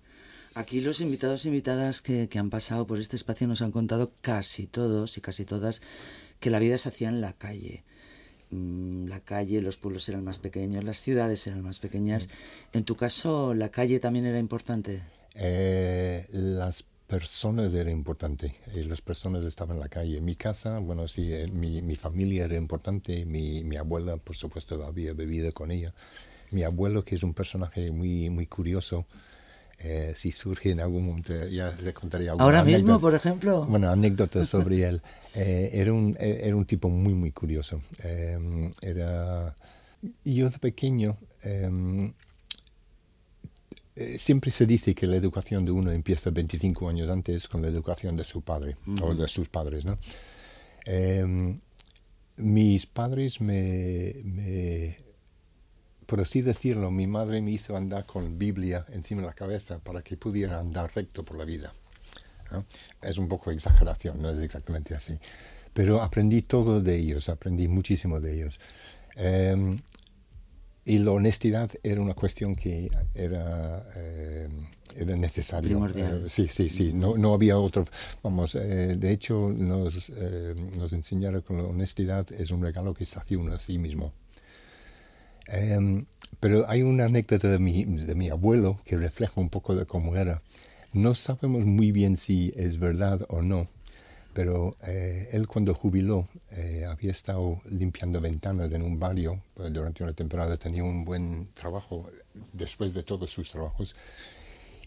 [0.53, 4.13] Aquí los invitados e invitadas que, que, han pasado por este espacio nos han contado
[4.21, 5.81] casi todos y casi todas
[6.39, 7.83] que la vida se hacía en la calle.
[8.51, 12.29] Mm, la calle, los pueblos eran más pequeños, las ciudades eran más pequeñas.
[12.73, 15.01] En tu caso, ¿la calle también era importante?
[15.35, 20.19] Eh, las personas eran importantes, y las personas estaban en la calle.
[20.21, 24.83] Mi casa, bueno, sí, eh, mi, mi familia era importante, mi, mi, abuela, por supuesto,
[24.83, 25.93] había bebido con ella.
[26.51, 29.05] Mi abuelo, que es un personaje muy, muy curioso,
[29.77, 33.65] eh, si surge en algún momento, ya le contaría alguna Ahora mismo, por ejemplo.
[33.65, 35.01] Bueno, anécdotas sobre él.
[35.35, 37.81] Eh, era, un, era un tipo muy, muy curioso.
[38.81, 39.55] era...
[40.23, 41.17] Yo de pequeño
[43.95, 47.69] eh, siempre se dice que la educación de uno empieza 25 años antes con la
[47.69, 49.97] educación de su padre o de sus padres, ¿no?
[50.85, 51.59] Em,
[52.37, 54.97] mis padres me,
[56.05, 60.01] por así decirlo, mi madre me hizo andar con Biblia encima de la cabeza para
[60.01, 61.73] que pudiera andar recto por la vida.
[63.01, 65.17] Es un poco exageración, no es exactamente así.
[65.73, 68.59] Pero aprendí todo de ellos, aprendí muchísimo de ellos.
[69.15, 69.77] Em,
[70.85, 74.47] y la honestidad era una cuestión que era, eh,
[74.95, 75.77] era necesaria.
[75.95, 76.93] Eh, sí, sí, sí.
[76.93, 77.85] No, no había otro.
[78.21, 80.11] Vamos, eh, de hecho, nos,
[80.77, 84.13] nos enseñaron que la honestidad es un regalo que se hace uno a sí mismo.
[85.47, 86.05] Em,
[86.39, 90.15] pero hay una anécdota de mi, de mi abuelo que refleja un poco de cómo
[90.15, 90.41] era.
[90.93, 93.67] No sabemos muy bien si es verdad o no,
[94.35, 100.03] pero eh, él cuando jubiló eh, había estado limpiando ventanas en un barrio pues, durante
[100.03, 102.05] una temporada, tenía un buen trabajo
[102.51, 103.95] después de todos sus trabajos.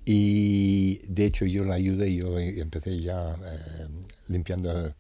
[0.05, 3.89] Y de hecho yo le ayudé, yo empecé ya eh,
[4.29, 4.95] limpiando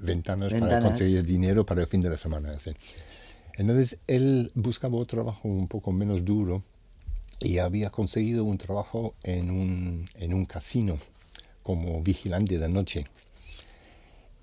[0.00, 2.52] ventanas, para conseguir dinero para el fin de la semana.
[3.54, 6.62] Entonces él buscaba otro trabajo un poco menos duro
[7.40, 10.98] y había conseguido un trabajo en un, en un casino
[11.62, 13.06] como vigilante de noche.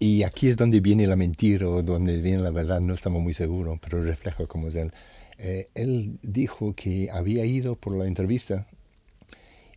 [0.04, 3.36] Y aquí es donde viene la mentira o donde viene la verdad, no estamos muy
[3.36, 4.92] seguros, pero refleja cómo es él.
[5.38, 8.66] Eh, él dijo que había ido por la entrevista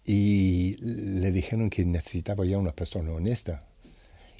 [0.03, 3.67] y le dijeron que necesitaba ya una persona honesta.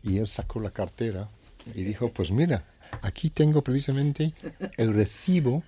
[0.03, 1.29] Y él sacó la cartera
[1.75, 2.65] y dijo, pues mira,
[3.03, 4.33] aquí tengo precisamente
[4.79, 5.65] el recibo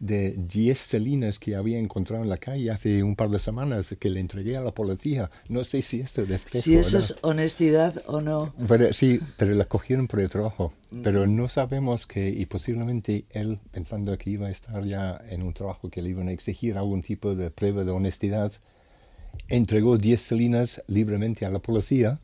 [0.00, 4.10] de 10 celinas que había encontrado en la calle hace un par de semanas que
[4.10, 5.30] le entregué a la policía.
[5.48, 6.64] No sé si esto refleja.
[6.64, 8.52] Si eso es honestidad o no.
[8.66, 10.72] Pero, sí, pero la cogieron por el trabajo.
[11.02, 15.52] Pero no sabemos que, y posiblemente él, pensando que iba a estar ya en un
[15.52, 18.52] trabajo que le iban a exigir algún tipo de prueba de honestidad,
[19.48, 22.20] entregó 10 celinas libremente a la policía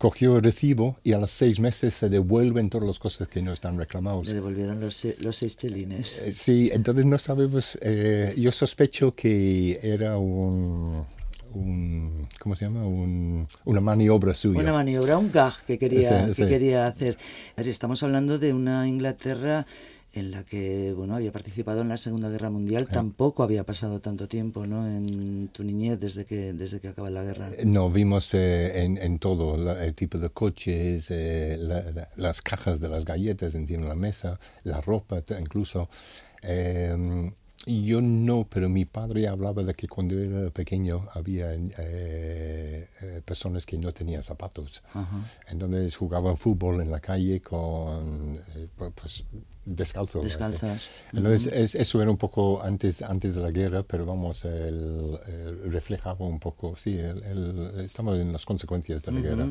[0.00, 3.52] cogió el recibo y a los seis meses se devuelven todas las cosas que no
[3.52, 4.28] están reclamados.
[4.28, 6.18] Le devolvieron los, los seis chelines.
[6.20, 11.04] Eh, sí, entonces no sabemos, eh, yo sospecho que era un,
[11.52, 12.86] un, ¿cómo se llama?
[12.86, 14.58] Un, una maniobra suya.
[14.58, 17.18] Una maniobra, un gag que quería, que quería hacer.
[17.58, 19.66] estamos hablando de una Inglaterra
[20.12, 24.26] en la que bueno había participado en la Segunda Guerra Mundial tampoco había pasado tanto
[24.26, 27.50] tiempo no en tu niñez desde que desde que acaba la guerra.
[27.56, 31.58] Eh, no vimos eh, en, en, todo el tipo de coches eh,
[32.16, 35.88] las cajas de las galletas encima de la mesa la ropa incluso
[36.42, 37.32] em,
[37.66, 41.54] yo no, pero mi padre hablaba de que cuando era pequeño había
[43.26, 44.82] personas que no tenían zapatos.
[45.46, 48.40] Entonces jugaban fútbol en la calle con,
[48.76, 49.24] pues,
[49.76, 50.22] descalzos.
[50.22, 50.88] Descalzas.
[51.12, 55.18] Entonces, eso era un poco antes, antes de la guerra, pero vamos, el,
[55.66, 56.98] reflejaba un poco, sí,
[57.78, 59.48] estamos en las consecuencias de la guerra.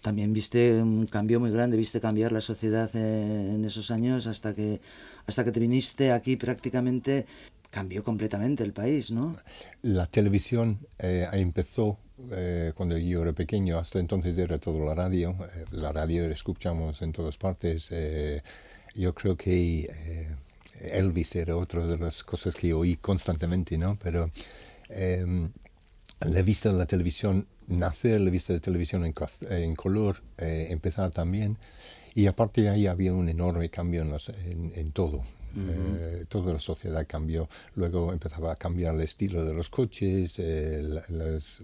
[0.00, 4.80] También viste un cambio muy grande, viste cambiar la sociedad en esos años hasta que,
[5.26, 7.26] hasta que te viniste aquí prácticamente
[7.72, 9.34] cambió completamente el país, ¿no?
[9.80, 11.96] La televisión eh, empezó
[12.30, 15.30] eh, cuando yo era pequeño, hasta entonces era todo la radio.
[15.30, 17.90] Eh, la radio escuchamos en todas partes.
[18.94, 20.36] Yo creo que eh,
[20.80, 23.98] Elvis era otra de las cosas que oí constantemente, ¿no?
[24.02, 24.30] Pero
[24.88, 25.24] eh,
[26.20, 29.14] la visto en la televisión nacer, la he visto la televisión en,
[29.50, 31.56] en color eh, empezar también.
[32.14, 35.22] Y aparte de ahí había un enorme cambio en, en, todo.
[35.56, 37.48] Eh, toda la sociedad cambió.
[37.74, 41.62] Luego empezaba a cambiar el estilo de los coches, las,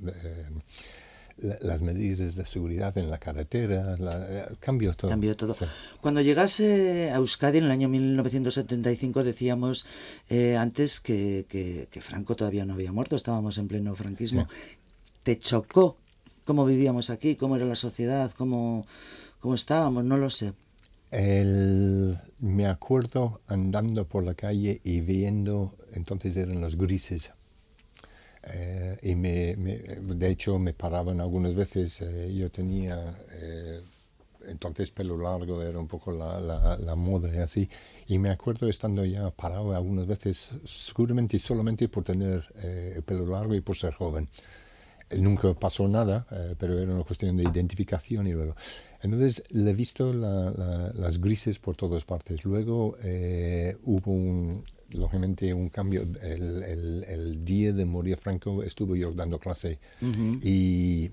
[1.61, 5.11] las medidas de seguridad en la carretera, la, cambió todo.
[5.11, 5.55] Cambió todo.
[6.01, 9.87] Cuando llegase a Euskadi en el año 1975 decíamos
[10.29, 14.49] eh, antes que, que, Franco todavía no había muerto, estábamos en pleno franquismo.
[15.23, 15.97] te chocó
[16.45, 18.85] cómo vivíamos aquí, cómo era la sociedad, cómo,
[19.39, 20.55] cómo estábamos, no lo sé.
[22.41, 27.33] me acuerdo andando por la calle y viendo, entonces eran los grises.
[28.53, 33.81] Eh, y me, de hecho me paraban algunas veces, eh, yo tenía eh,
[34.49, 36.39] entonces pelo largo era un poco la,
[36.79, 37.69] la, moda y así.
[38.07, 43.27] Y me acuerdo estando ya parado algunas veces, seguramente solamente por tener eh, el pelo
[43.27, 44.29] largo y por ser joven.
[45.11, 48.55] Eh, nunca pasó nada, eh, pero era una cuestión de identificación y luego.
[49.03, 52.45] Entonces le he visto las grises por todas partes.
[52.45, 52.97] Luego
[53.85, 56.07] hubo un, lógicamente un cambio.
[56.23, 56.63] El,
[57.07, 59.79] el, día de morir Franco estuve yo dando clase
[60.43, 61.11] y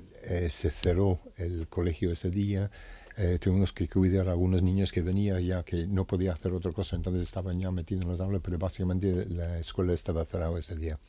[0.50, 2.70] se cerró el colegio ese día
[3.18, 6.74] eh, tuvimos que cuidar a algunos niños que venían ya que no podía hacer otra
[6.74, 10.76] cosa, entonces estaban ya metidos en las aulas, pero básicamente la escuela estaba cerrada ese
[10.76, 11.00] día.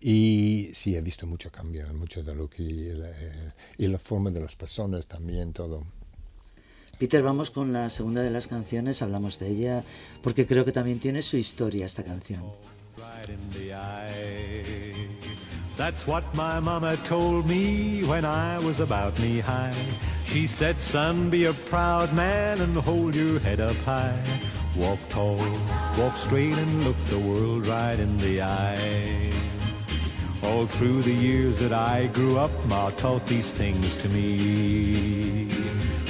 [0.00, 2.62] Y sí, he visto mucho cambio, mucho de lo que...
[2.62, 5.84] Eh, y la forma de las personas también, todo.
[7.00, 9.84] Peter, vamos con la segunda de las canciones, hablamos de ella,
[10.22, 12.42] porque creo que también tiene su historia esta canción.
[15.78, 19.72] That's what my mama told me when I was about knee high.
[20.26, 24.20] She said, son, be a proud man and hold your head up high.
[24.76, 25.40] Walk tall,
[25.96, 29.32] walk straight and look the world right in the eye.
[30.42, 35.48] All through the years that I grew up, Ma taught these things to me.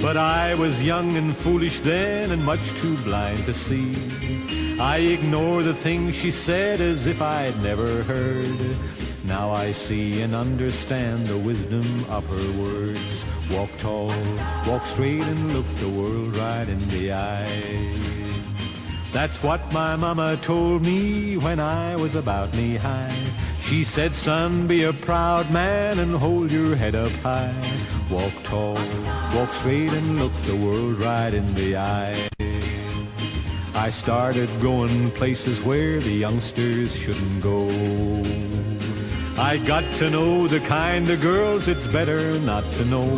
[0.03, 3.95] But I was young and foolish then and much too blind to see.
[4.81, 8.77] I ignored the things she said as if I'd never heard.
[9.25, 13.27] Now I see and understand the wisdom of her words.
[13.51, 14.13] Walk tall,
[14.67, 17.93] walk straight and look the world right in the eye.
[19.13, 23.15] That's what my mama told me when I was about knee high.
[23.61, 28.00] She said, son, be a proud man and hold your head up high.
[28.11, 28.75] Walk tall,
[29.37, 32.29] walk straight and look the world right in the eye.
[33.73, 37.69] I started going places where the youngsters shouldn't go.
[39.41, 43.09] I got to know the kind of girls it's better not to know.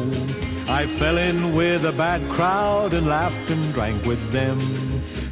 [0.68, 4.60] I fell in with a bad crowd and laughed and drank with them.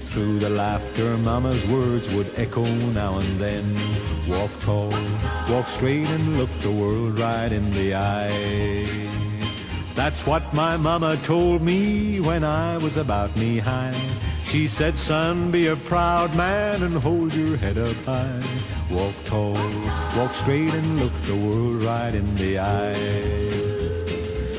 [0.09, 3.65] Through the laughter, Mama's words would echo now and then.
[4.27, 4.91] Walk tall,
[5.51, 9.30] walk straight and look the world right in the eye.
[10.03, 13.93] That's what my mama told me when I was about knee high.
[14.45, 18.41] She said, son, be a proud man and hold your head up high.
[18.91, 19.53] Walk tall,
[20.17, 22.97] walk straight and look the world right in the eye.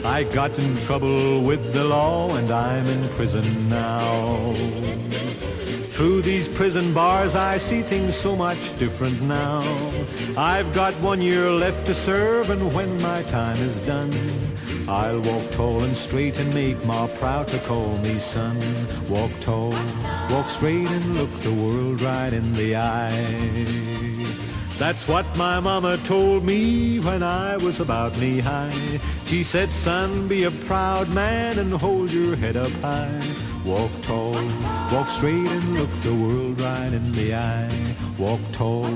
[0.05, 4.53] I got in trouble with the law and I'm in prison now.
[5.95, 9.61] Through these prison bars I see things so much different now.
[10.37, 14.13] I've got one year left to serve and when my time is done,
[14.87, 18.57] I'll walk tall and straight and make Ma proud to call me son.
[19.09, 19.73] Walk tall,
[20.29, 23.91] walk straight and look the world right in the eye.
[24.77, 28.99] That's what my mama told me when I was about knee high.
[29.25, 33.50] She said, son, be a proud man and hold your head up high.
[33.63, 34.33] Walk tall,
[34.91, 37.69] walk straight and look the world right in the eye.
[38.17, 38.87] Walk tall,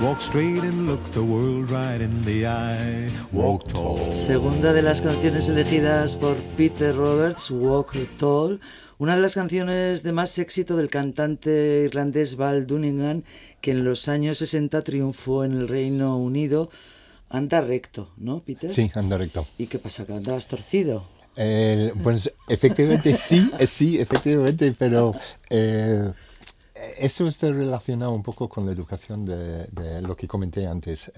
[0.00, 3.08] walk straight and look the world right in the eye.
[3.32, 3.98] Walk tall.
[4.12, 8.60] Segunda de las canciones elegidas por Peter Roberts, Walk Tall,
[8.98, 13.24] una de las canciones de más éxito del cantante irlandés Val Dunningham,
[13.60, 16.70] que en los años 60 triunfó en el Reino Unido.
[17.28, 18.70] Anda recto, ¿no, Peter?
[18.70, 19.48] Sí, anda recto.
[19.58, 20.06] ¿Y qué pasa?
[20.06, 21.06] ¿Que andabas torcido?
[21.36, 25.14] Eh, pues efectivamente sí, eh, sí, efectivamente, pero
[25.48, 26.12] eh,
[26.98, 31.10] eso está relacionado un poco con la educación de, lo que comenté antes.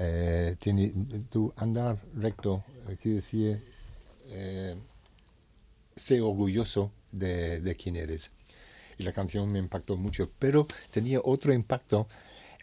[0.59, 0.93] tiene,
[1.31, 2.65] tú andar recto
[3.01, 3.65] quiere decir
[5.97, 8.33] ser orgulloso de, de quién eres.
[8.99, 12.09] Y la canción me impactó mucho, pero tenía otro impacto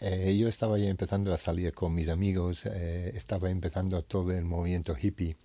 [0.00, 5.36] yo estaba ya empezando a salir con mis amigos, estaba empezando todo el movimiento hippie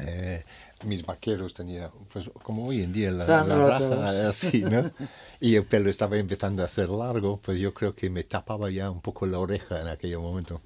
[0.00, 0.44] eh,
[0.84, 4.90] mis vaqueros tenía, pues como hoy en día la, raza así, ¿no?
[5.40, 8.90] y el pelo estaba empezando a ser largo, pues yo creo que me tapaba ya
[8.90, 10.60] un poco la oreja en aquel momento.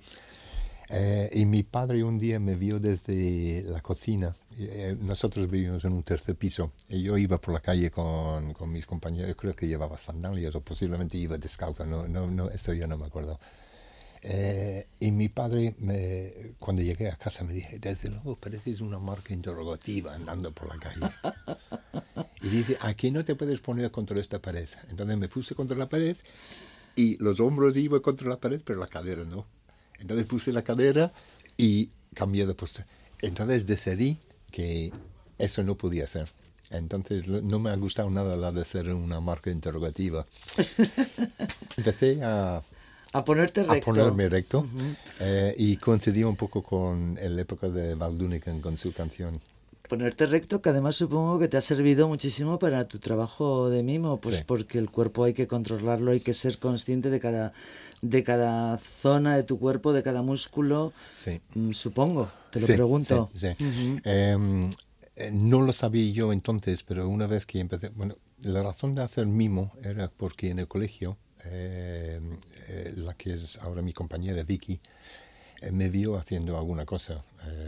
[0.93, 4.35] Eh, y mi padre un día me vio desde la cocina.
[4.59, 8.73] Eh, nosotros vivimos en un tercer piso y yo iba por la calle con, con
[8.73, 9.37] mis compañeros.
[9.39, 11.87] Creo que llevaba sandalias o posiblemente iba descalzo.
[11.87, 13.39] No, no, no, esto yo no me acuerdo.
[14.23, 18.99] Eh, y mi padre, me, cuando llegué a casa, me dije, desde luego pareces una
[18.99, 21.11] marca interrogativa andando por la calle.
[22.43, 24.69] y dice, aquí no te puedes poner contra esta pared.
[24.91, 26.17] Entonces me puse contra la pared
[26.97, 29.47] y los hombros iban contra la pared, pero la cadera no.
[29.99, 31.13] Entonces puse la cadera
[31.57, 32.87] y cambié de postura.
[33.23, 34.19] Entonces decidí
[34.51, 34.93] que
[35.39, 36.29] eso no podía ser.
[36.71, 40.27] Entonces no me ha gustado nada la de ser una marca interrogativa.
[41.77, 42.63] Empecé a,
[43.13, 43.91] a ponerte recto.
[43.91, 44.65] A ponerme recto.
[45.19, 49.41] Eh, y coincidí un poco con la época de Valdunican con su canción.
[49.89, 54.21] Ponerte recto, que además supongo que te ha servido muchísimo para tu trabajo de mimo,
[54.21, 57.53] pues porque el cuerpo hay que controlarlo, hay que ser consciente de cada,
[58.01, 60.93] de cada zona de tu cuerpo, de cada músculo.
[61.17, 61.41] Sí.
[61.55, 63.31] Mm, supongo, te lo pregunto.
[63.35, 63.49] Sí,
[64.05, 64.71] eh,
[65.33, 69.27] no lo sabía yo entonces, pero una vez que empecé, bueno, la razón de hacer
[69.27, 72.21] mimo era porque en el colegio eh,
[72.69, 74.81] eh, la que es ahora mi compañera Vicky,
[75.61, 77.25] eh, me vio haciendo alguna cosa.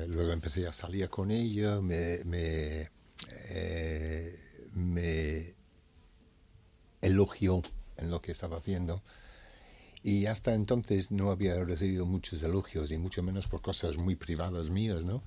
[0.08, 2.90] luego empecé a salir con ella, me, me,
[4.74, 5.54] me
[7.00, 7.62] elogió
[7.96, 9.02] en lo que estaba haciendo.
[10.02, 14.68] Y hasta entonces no había recibido muchos elogios y mucho menos por cosas muy privadas
[14.68, 15.22] mías, ¿no?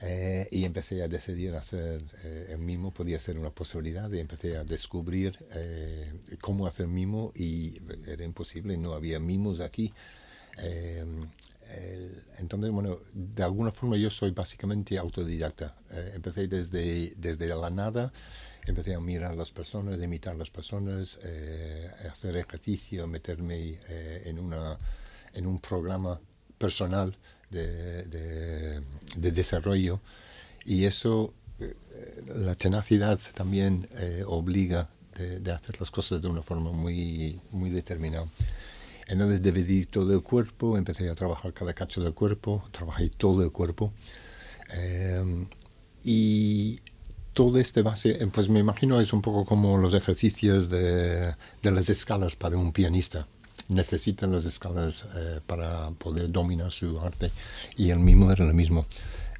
[0.00, 4.56] Eh, y empecé a decidir hacer eh, el mimo, podía ser una posibilidad, y empecé
[4.56, 9.92] a descubrir eh, cómo hacer mimo y era imposible, no había mimos aquí.
[12.38, 15.76] entonces, bueno, de alguna forma yo soy básicamente autodidacta.
[16.14, 18.12] empecé desde, desde la nada,
[18.66, 21.18] empecé a mirar a las personas, imitar a las personas,
[22.10, 23.78] hacer ejercicio, meterme
[24.24, 24.78] en, una,
[25.34, 26.20] en un programa
[26.56, 27.16] personal
[27.50, 28.80] de,
[29.16, 30.00] desarrollo
[30.64, 31.74] y eso, eh,
[32.36, 38.26] la tenacidad también eh, obliga de, hacer las cosas de una forma muy, muy determinada.
[39.08, 43.50] Entonces dividí todo el cuerpo, empecé a trabajar cada cacho del cuerpo, trabajé todo el
[43.50, 43.92] cuerpo.
[44.74, 45.46] Eh,
[46.04, 46.80] y
[47.32, 51.88] todo este base, pues me imagino es un poco como los ejercicios de, de las
[51.88, 53.26] escalas para un pianista
[53.68, 57.30] necesitan las escalas eh, para poder dominar su arte
[57.76, 58.86] y el mismo era lo mismo.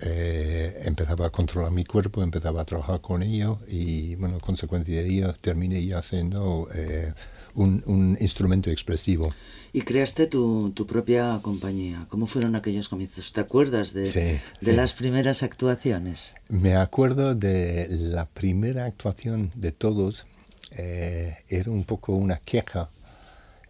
[0.01, 5.09] Eh, empezaba a controlar mi cuerpo, empezaba a trabajar con ello y, bueno, consecuencia de
[5.09, 7.13] ello, terminé ya siendo eh,
[7.55, 9.35] un, un, instrumento expresivo.
[9.73, 12.07] Y creaste tu, tu, propia compañía.
[12.09, 13.33] ¿Cómo fueron aquellos comienzos?
[13.33, 16.37] ¿Te acuerdas de, de las primeras actuaciones?
[16.49, 20.27] Me acuerdo de la primera actuación de todos.
[20.71, 22.89] era un poco una queja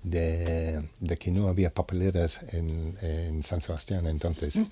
[0.03, 0.83] de,
[1.19, 4.59] que no había papeleras en, en, San Sebastián entonces.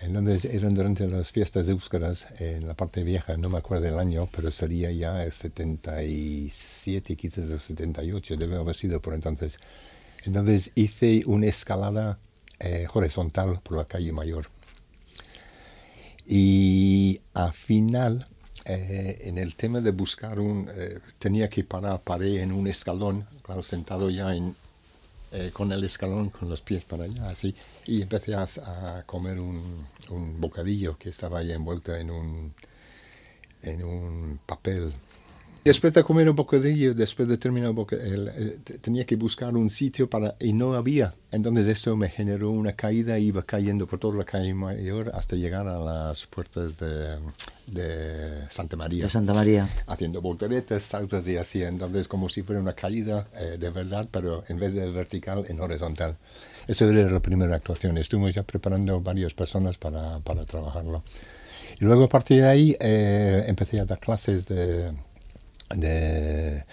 [0.00, 4.28] Entonces eran durante las fiestas Úscaras en la parte vieja, no me acuerdo el año,
[4.34, 9.56] pero sería ya el 77, quizás el 78, debe haber sido por entonces.
[10.24, 12.18] Entonces hice una escalada
[12.58, 14.48] eh, horizontal por la calle Mayor.
[16.26, 18.26] Y al final
[18.64, 20.68] eh, en el tema de buscar un...
[20.74, 24.56] Eh, tenía que parar, paré en un escalón, claro, sentado ya en,
[25.32, 27.54] eh, con el escalón, con los pies para allá, así,
[27.86, 32.54] y empecé a, a comer un, un, bocadillo que estaba ahí envuelto en un,
[33.62, 34.92] en un papel
[35.64, 37.96] Después de comer un poco de ello, después de terminar un poco,
[38.82, 41.14] tenía que buscar un sitio para y no había.
[41.32, 45.66] Entonces eso me generó una caída, iba cayendo por toda la calle mayor hasta llegar
[45.66, 47.16] a las puertas de,
[47.66, 49.04] de Santa María.
[49.04, 49.66] De Santa María.
[49.86, 51.62] Haciendo volteretas, saltos y así.
[51.62, 55.58] Entonces como si fuera una caída eh, de verdad, pero en vez de vertical, en
[55.62, 56.18] horizontal.
[56.68, 57.96] Esa era la primera actuación.
[57.96, 61.04] Estuvimos ya preparando varias personas para, para trabajarlo.
[61.80, 64.92] Y luego a partir de ahí eh, empecé a dar clases de
[65.74, 66.64] de,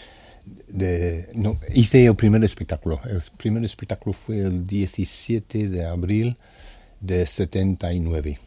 [0.68, 3.02] de, no, hice el primer espectáculo.
[3.06, 6.38] El primer espectáculo fue el 17 de abril
[7.00, 8.40] de 79.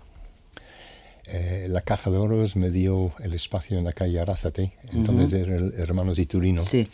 [1.26, 5.56] Eh, la Caja de Oros me dio el espacio en la calle Arásate, entonces era
[5.56, 6.62] el Hermanos Iturino.
[6.62, 6.86] Sí.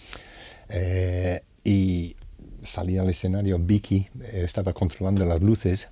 [0.68, 2.14] Eh, y
[2.62, 5.88] salí al escenario, Vicky eh, estaba controlando las luces,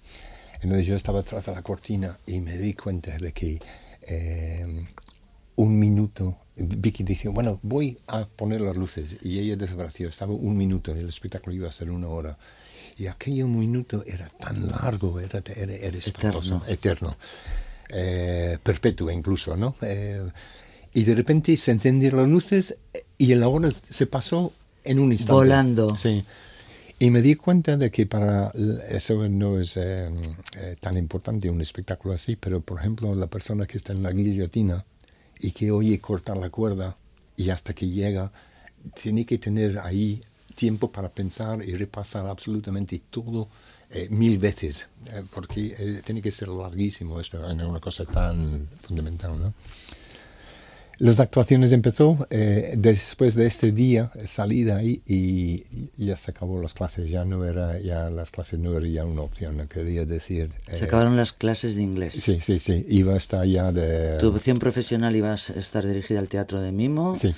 [0.63, 3.59] entonces yo estaba atrás de la cortina y me di cuenta de que
[5.57, 9.17] un minuto Vicky dice, bueno, voy a poner las luces.
[9.23, 10.09] Y ella desapareció.
[10.09, 12.39] Estaba un minuto, el espectáculo iba a ser una hora.
[12.97, 16.63] Y aquel minuto era tan largo, era, era, eterno.
[16.67, 17.17] eterno
[17.91, 19.75] eh, perpetuo incluso, ¿no?
[19.83, 20.29] Eh,
[20.93, 22.77] y de repente se encendieron las luces
[23.17, 24.53] y la hora se pasó
[24.85, 25.33] en un instante.
[25.33, 25.97] Volando.
[25.97, 26.23] Sí.
[26.99, 28.53] Y me di cuenta de que para
[28.91, 30.11] eso no es eh,
[30.81, 34.85] tan importante un espectáculo así, pero por ejemplo la persona que está en la guillotina,
[35.41, 36.97] y que oye cortar la cuerda
[37.37, 38.33] y hasta que llega,
[38.95, 40.23] tiene que tener ahí
[40.55, 43.49] tiempo para pensar y repasar absolutamente todo
[43.91, 48.69] eh, mil veces, eh, porque eh, tiene que ser larguísimo esto en una cosa tan
[48.81, 49.39] fundamental.
[49.39, 49.55] ¿no?
[50.99, 55.63] Las actuaciones empezó eh, después de este día, salí de ahí y
[55.97, 59.23] ya se acabó las clases, ya no era, ya las clases no eran ya una
[59.23, 60.51] opción, no quería decir...
[60.67, 62.15] se acabaron las clases de inglés.
[62.15, 64.19] Sí, sí, sí, iba a estar ya de...
[64.19, 67.17] ¿Tu opción profesional iba a estar dirigida al teatro de mimo?
[67.17, 67.33] Sí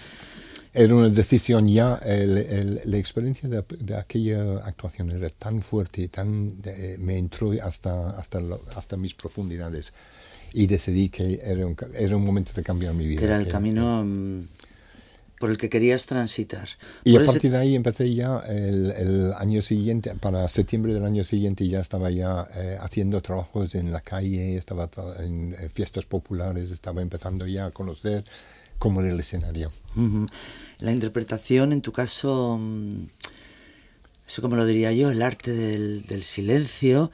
[0.72, 6.52] era una decisión ya, el, la experiencia de, aquella actuación era tan fuerte, tan,
[6.98, 8.40] me entró hasta, hasta,
[8.76, 9.92] hasta mis profundidades
[10.52, 13.20] y decidí que era un, era un momento de cambiar mi vida.
[13.20, 14.48] Que era el camino mm,
[15.38, 16.68] por el que querías transitar.
[17.04, 21.24] Y a partir de ahí empecé ya el, el, año siguiente, para septiembre del año
[21.24, 24.88] siguiente ya estaba ya eh, haciendo trabajos en la calle, estaba
[25.18, 28.24] en fiestas populares, estaba empezando ya a conocer
[28.80, 29.70] como en el escenario.
[30.78, 33.04] La interpretación, en tu caso, mm,
[34.26, 37.12] eso como lo diría yo, el arte del, silencio.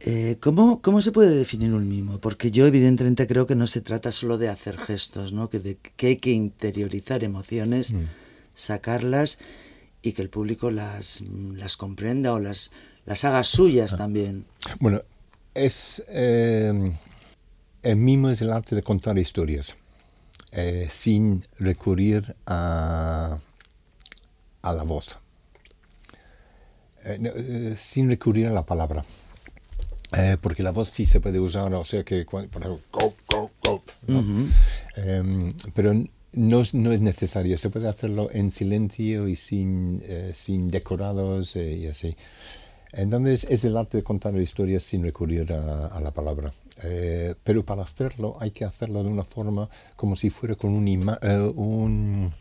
[0.00, 2.20] Eh, ¿cómo, ¿Cómo se puede definir un mimo?
[2.20, 5.48] Porque yo evidentemente creo que no se trata solo de hacer gestos, ¿no?
[5.48, 8.04] que, de, que hay que interiorizar emociones, mm.
[8.54, 9.38] sacarlas
[10.02, 11.24] y que el público las,
[11.54, 12.70] las comprenda o las,
[13.06, 13.96] las haga suyas ah.
[13.96, 14.44] también.
[14.78, 15.02] Bueno,
[15.54, 16.92] es, eh,
[17.82, 19.76] el mimo es el arte de contar historias.
[20.52, 23.38] Eh, sin recurrir a,
[24.62, 25.18] a la voz,
[27.04, 29.04] eh, sin recurrir a la palabra.
[30.40, 33.82] Porque la voz sí se puede usar, o sea que, por ejemplo, go, go, go,
[34.96, 35.92] em, pero
[36.32, 40.02] no, no, es necesario, se puede hacerlo en silencio y sin,
[40.34, 42.16] sin decorados y así.
[42.92, 46.52] Entonces es el arte de contar historias sin recurrir a la palabra.
[46.84, 51.52] Eh, pero para hacerlo hay que hacerlo de una forma como si fuera con eh,
[51.56, 52.32] un,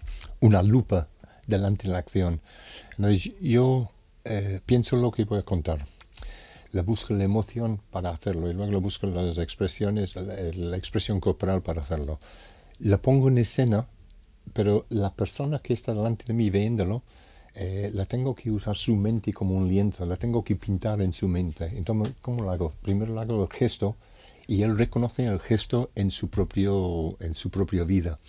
[0.41, 1.07] una lupa
[1.47, 2.41] delante de la acción.
[2.97, 3.89] Entonces yo
[4.25, 5.85] eh, pienso lo que voy a contar.
[6.71, 11.61] Le busco la emoción para hacerlo y luego le busco las expresiones, la, expresión corporal
[11.61, 12.19] para hacerlo.
[12.79, 13.87] La pongo en escena,
[14.53, 17.03] pero la persona que está delante de mí viéndolo,
[17.93, 21.27] la tengo que usar su mente como un lienzo, la tengo que pintar en su
[21.27, 21.65] mente.
[21.75, 22.73] Entonces, ¿cómo lo hago?
[22.81, 23.95] Primero le hago el gesto
[24.45, 28.19] y él reconoce el gesto en su propio en su propia vida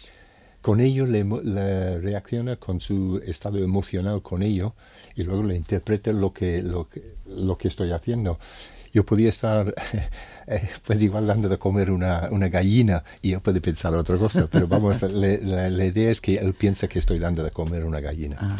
[0.60, 4.74] con ello le, reacciona con su estado emocional con ello
[5.14, 8.38] y luego le interpreta lo que lo que, lo que estoy haciendo
[8.92, 9.74] yo podía estar
[10.46, 14.48] eh, pues igual dando de comer una, una, gallina y él puede pensar otra cosa,
[14.50, 18.38] pero vamos, la, idea es que él piensa que estoy dando de comer una gallina.
[18.40, 18.56] Ah.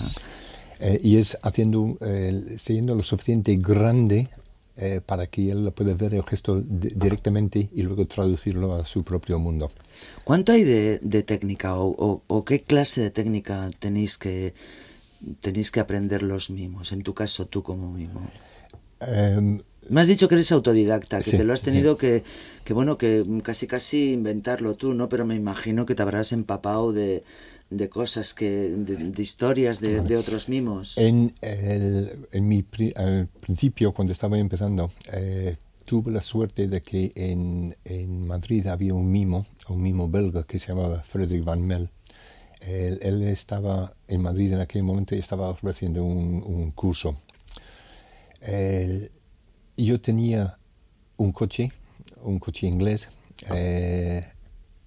[0.80, 4.28] Eh, y es haciendo, eh, siendo lo suficiente grande
[4.76, 9.38] eh, para que él pueda ver el gesto directamente y luego traducirlo a su propio
[9.38, 9.72] mundo.
[10.24, 14.55] ¿Cuánto hay de, técnica o, qué clase de técnica tenéis que,
[15.40, 16.92] tenéis que aprender los mimos?
[16.92, 18.28] En tu caso, tú como mimo.
[19.01, 22.24] Em, me has dicho que eres autodidacta, que te lo has tenido que,
[22.64, 25.09] que, bueno, que casi casi inventarlo tú, ¿no?
[25.09, 27.24] Pero me imagino que te habrás empapado de,
[27.70, 30.96] de cosas, que, de, historias de, otros mimos?
[30.96, 32.64] En, en mi
[32.96, 35.57] al principio, cuando estaba empezando, eh,
[35.89, 40.59] tuve la suerte de que en, en, Madrid había un mimo, un mimo belga que
[40.59, 41.89] se llamaba Frederick Van Mel.
[42.61, 47.16] Él, estaba en Madrid en aquel momento y estaba ofreciendo un, un curso.
[49.78, 50.59] yo tenía
[51.16, 51.72] un coche,
[52.22, 53.09] un coche inglés,
[53.51, 54.26] eh,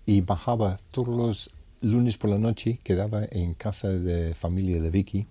[0.05, 5.25] y bajaba todos los lunes por la noche quedaba en casa de familia de Vicky.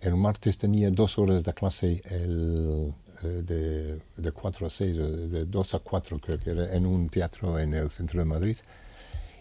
[0.00, 5.74] El martes tenía dos horas de clase el, de, de 4 a 6, de 2
[5.74, 8.56] a 4 creo que era, en un teatro en el centro de Madrid.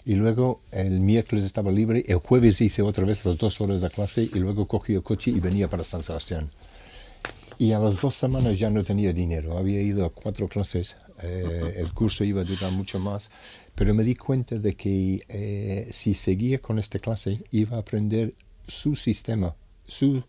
[0.05, 3.89] Y luego el miércoles estaba libre, el jueves hice otra vez las dos horas de
[3.89, 6.49] clase y luego cogí el coche y venía para San Sebastián.
[7.59, 11.73] Y a las dos semanas ya no tenía dinero, había ido a cuatro clases, eh,
[11.77, 13.31] el curso iba a durar mucho más,
[13.75, 18.33] pero me di cuenta de que eh, si seguía con esta clase iba a aprender
[18.67, 19.55] su sistema,
[19.85, 20.23] su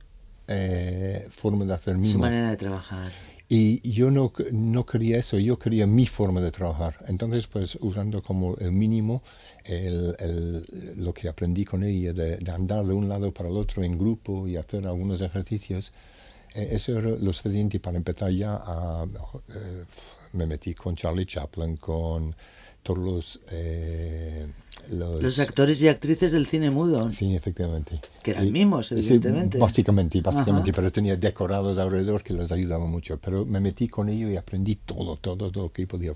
[0.48, 3.12] eh, forma de hacer Su manera de trabajar.
[3.50, 6.98] Y yo no, no quería eso, yo quería mi forma de trabajar.
[7.08, 9.22] Entonces, pues usando como el mínimo
[9.64, 13.96] el, lo que aprendí con ella, de, andar de un lado para el otro en
[13.96, 15.92] grupo y hacer algunos ejercicios,
[16.54, 19.06] eh, eso era lo suficiente para empezar ya a...
[20.32, 22.36] me metí con Charlie Chaplin, con
[22.82, 24.46] todos eh,
[24.90, 27.10] los, los, actores y actrices del cine mudo.
[27.12, 28.00] Sí, efectivamente.
[28.22, 29.58] Que eran mimos, evidentemente.
[29.58, 33.18] básicamente, básicamente, pero tenía decorados alrededor que les ayudaban mucho.
[33.18, 36.12] Pero me metí con ellos y aprendí todo, todo, todo lo que podía.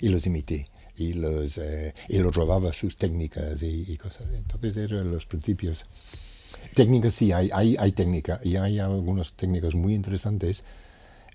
[0.00, 0.68] Y los imité.
[0.96, 4.26] Y los, eh, y los robaba sus técnicas y, cosas.
[4.34, 5.84] Entonces eran los principios.
[6.74, 8.40] Técnicas sí, hay, hay, hay técnica.
[8.42, 10.64] Y hay algunas técnicas muy interesantes.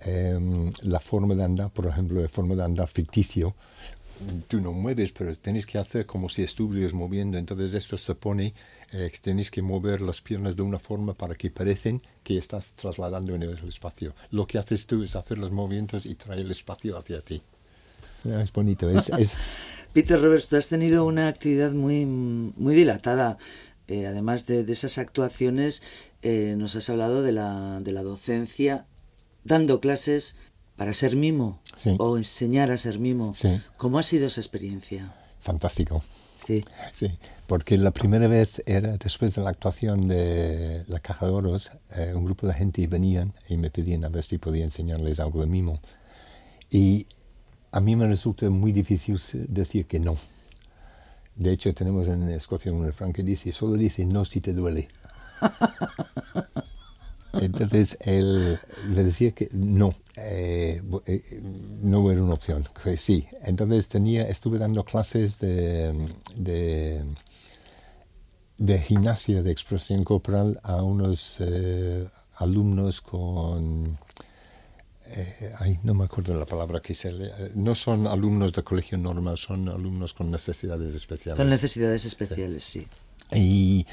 [0.01, 3.53] Em, la forma de andar, por ejemplo, la forma de andar ficticio,
[4.47, 7.38] tú no mueves, pero tenéis que hacer como si estuvieras moviendo.
[7.38, 8.53] Entonces esto se pone
[8.91, 12.72] eh, que tenéis que mover las piernas de una forma para que parecen que estás
[12.72, 14.13] trasladando en el espacio.
[14.32, 17.41] Lo que haces tú es hacer los movimientos y traer el espacio hacia ti.
[18.26, 18.89] Es bonito.
[19.17, 19.38] Es,
[19.93, 23.38] Peter Roberts, tú has tenido una actividad muy, muy dilatada.
[23.88, 25.82] Eh, además de, esas actuaciones,
[26.22, 28.86] eh, nos has hablado de la, de la docencia,
[29.43, 30.36] dando clases
[30.80, 31.59] para ser mimo
[31.97, 33.34] o enseñar a ser mimo.
[33.75, 35.13] ¿Cómo ha sido esa experiencia?
[35.41, 36.01] Fantástico.
[36.41, 36.63] Sí.
[36.93, 37.11] Sí,
[37.47, 42.13] porque la primera vez era después de la actuación de La Caja de Oros, eh,
[42.15, 45.47] un grupo de gente venían y me pedían a ver si podía enseñarles algo de
[45.47, 45.82] mimo.
[46.71, 47.07] Y
[47.73, 49.19] a mí me resulta muy difícil
[49.49, 50.15] decir que no.
[51.36, 54.88] De hecho, tenemos en Escocia un refrán que dice, solo dice no si te duele.
[57.34, 58.59] Entonces él
[58.89, 61.41] le decía que no, eh, eh,
[61.82, 63.27] no era una opción, que sí.
[63.43, 65.93] Entonces tenía, estuve dando clases de,
[68.57, 73.99] de, gimnasia de expresión corporal a unos eh, alumnos con
[75.59, 79.39] ay, no me acuerdo la palabra que se le, no son alumnos de colegio normal,
[79.39, 81.38] son alumnos con necesidades especiales.
[81.38, 82.88] Con necesidades especiales, sí.
[83.34, 83.88] Y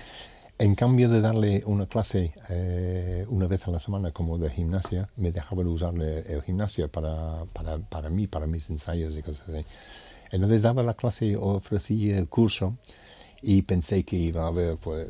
[0.59, 5.09] en cambio de darle una clase eh, una vez a la semana como de gimnasia,
[5.17, 9.67] me dejaban usarle el gimnasio para, para, para, mí, para mis ensayos y cosas así.
[10.31, 12.77] Entonces daba la clase, ofrecía el curso
[13.43, 15.09] y pensé que iba a haber pues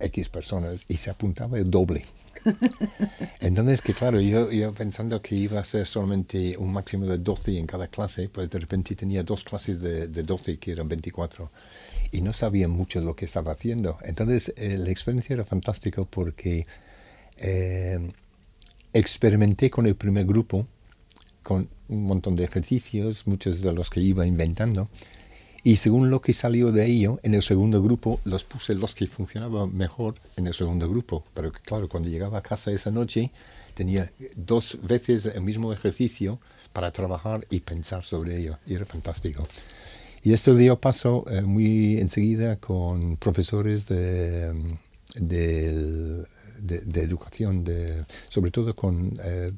[0.00, 2.04] X personas y se apuntaba el doble.
[3.40, 7.58] Entonces, que claro, yo, yo pensando que iba a ser solamente un máximo de 12
[7.58, 11.50] en cada clase, pues de repente tenía dos clases de, de 12 que eran 24
[12.10, 13.98] y no sabía mucho lo que estaba haciendo.
[14.02, 16.66] Entonces eh, la experiencia era fantástica porque
[17.36, 18.12] eh,
[18.92, 20.66] experimenté con el primer grupo,
[21.42, 24.88] con un montón de ejercicios, muchos de los que iba inventando,
[25.62, 29.06] y según lo que salió de ello, en el segundo grupo los puse los que
[29.06, 31.24] funcionaban mejor en el segundo grupo.
[31.34, 33.30] Pero claro, cuando llegaba a casa esa noche,
[33.74, 36.40] tenía dos veces el mismo ejercicio
[36.72, 38.58] para trabajar y pensar sobre ello.
[38.66, 39.46] Y era fantástico.
[40.22, 44.52] Y esto dio paso eh, muy enseguida con profesores de,
[45.14, 46.26] de,
[46.60, 49.52] de, educación, de, sobre todo con eh,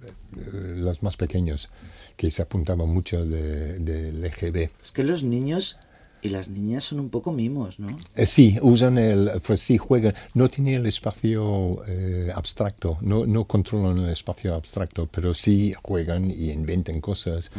[0.76, 1.70] los más pequeños,
[2.16, 4.70] que se apuntaban mucho del de, LGB.
[4.80, 5.78] Es que los niños
[6.23, 7.91] y las niñas son un poco mimos, ¿no?
[8.14, 10.14] Eh, sí, usan el, pues sí, juegan.
[10.35, 16.31] No tienen el espacio eh, abstracto, no, no controlan el espacio abstracto, pero sí juegan
[16.31, 17.51] y inventan cosas.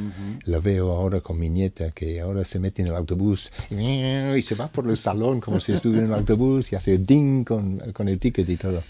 [0.45, 4.55] La veo ahora con mi nieta, que ahora se mete en el autobús y, se
[4.55, 8.07] va por el salón como si estuviera en el autobús y hace ding con, con
[8.07, 8.81] el ticket y todo.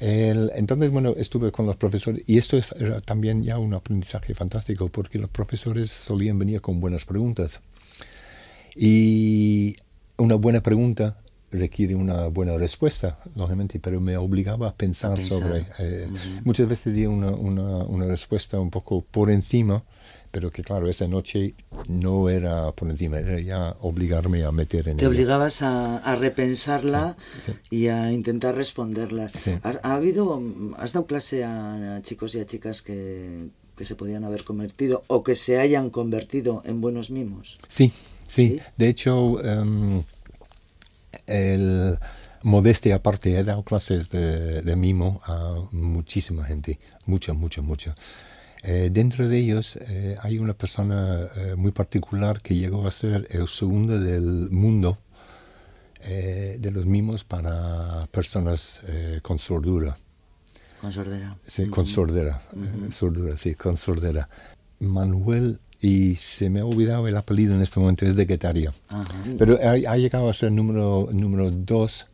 [0.00, 4.88] entonces, bueno, estuve con los profesores y esto es, era también ya un aprendizaje fantástico
[4.88, 7.60] porque los profesores solían venir con buenas preguntas.
[8.76, 9.76] Y
[10.16, 11.18] una buena pregunta
[11.54, 15.66] requiere una buena respuesta, lógicamente, pero me obligaba a pensar, sobre...
[15.78, 16.08] Eh,
[16.44, 19.84] muchas veces di una, una, una, respuesta un poco por encima,
[20.30, 21.54] pero que claro, esa noche
[21.88, 27.16] no era por encima, era ya obligarme a meter en Te obligabas a, a repensarla
[27.70, 29.30] y a intentar responderla.
[29.62, 30.42] ¿Has, ha habido,
[30.76, 35.22] ¿Has dado clase a, chicos y a chicas que, que se podían haber convertido o
[35.22, 37.58] que se hayan convertido en buenos mimos?
[37.68, 37.92] Sí,
[38.26, 40.02] Sí, de hecho, em,
[41.26, 41.98] el,
[42.44, 47.94] modestia aparte, he dado clases de, mimo a muchísima gente, mucha, mucha, mucha.
[48.62, 53.26] Eh, dentro de ellos eh, hay una persona eh, muy particular que llegó a ser
[53.30, 54.98] el segundo del mundo
[56.06, 58.82] de los mimos para personas
[59.22, 59.96] con sordura.
[60.78, 61.38] Con sordera.
[61.46, 62.42] Sí, con sordera.
[62.90, 64.28] sordura, sí, con sordera.
[64.80, 68.72] Manuel y se me ha olvidado el apellido en este momento, es de Guetaria.
[69.36, 72.06] Pero ha, llegado a ser número, número dos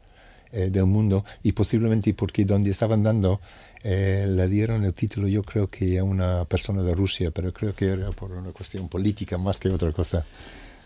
[0.51, 3.41] eh, del mundo y posiblemente porque donde estaban dando
[3.85, 7.73] eh, le dieron el título yo creo que a una persona de Rusia, pero creo
[7.73, 10.27] que era por una cuestión política más que otra cosa.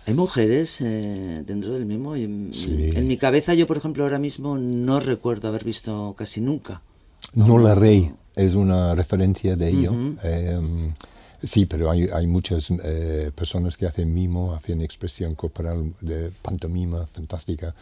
[0.07, 2.14] Hay mujeres eh, dentro del mismo.
[2.18, 6.82] Y, En mi cabeza yo, por ejemplo, ahora mismo no recuerdo haber visto casi nunca.
[7.32, 9.95] No, la Rey es una referencia de ello.
[11.45, 17.07] Sí, pero hay, hay muchas eh, personas que hacen mimo, hacen expresión corporal de pantomima
[17.07, 17.75] fantástica,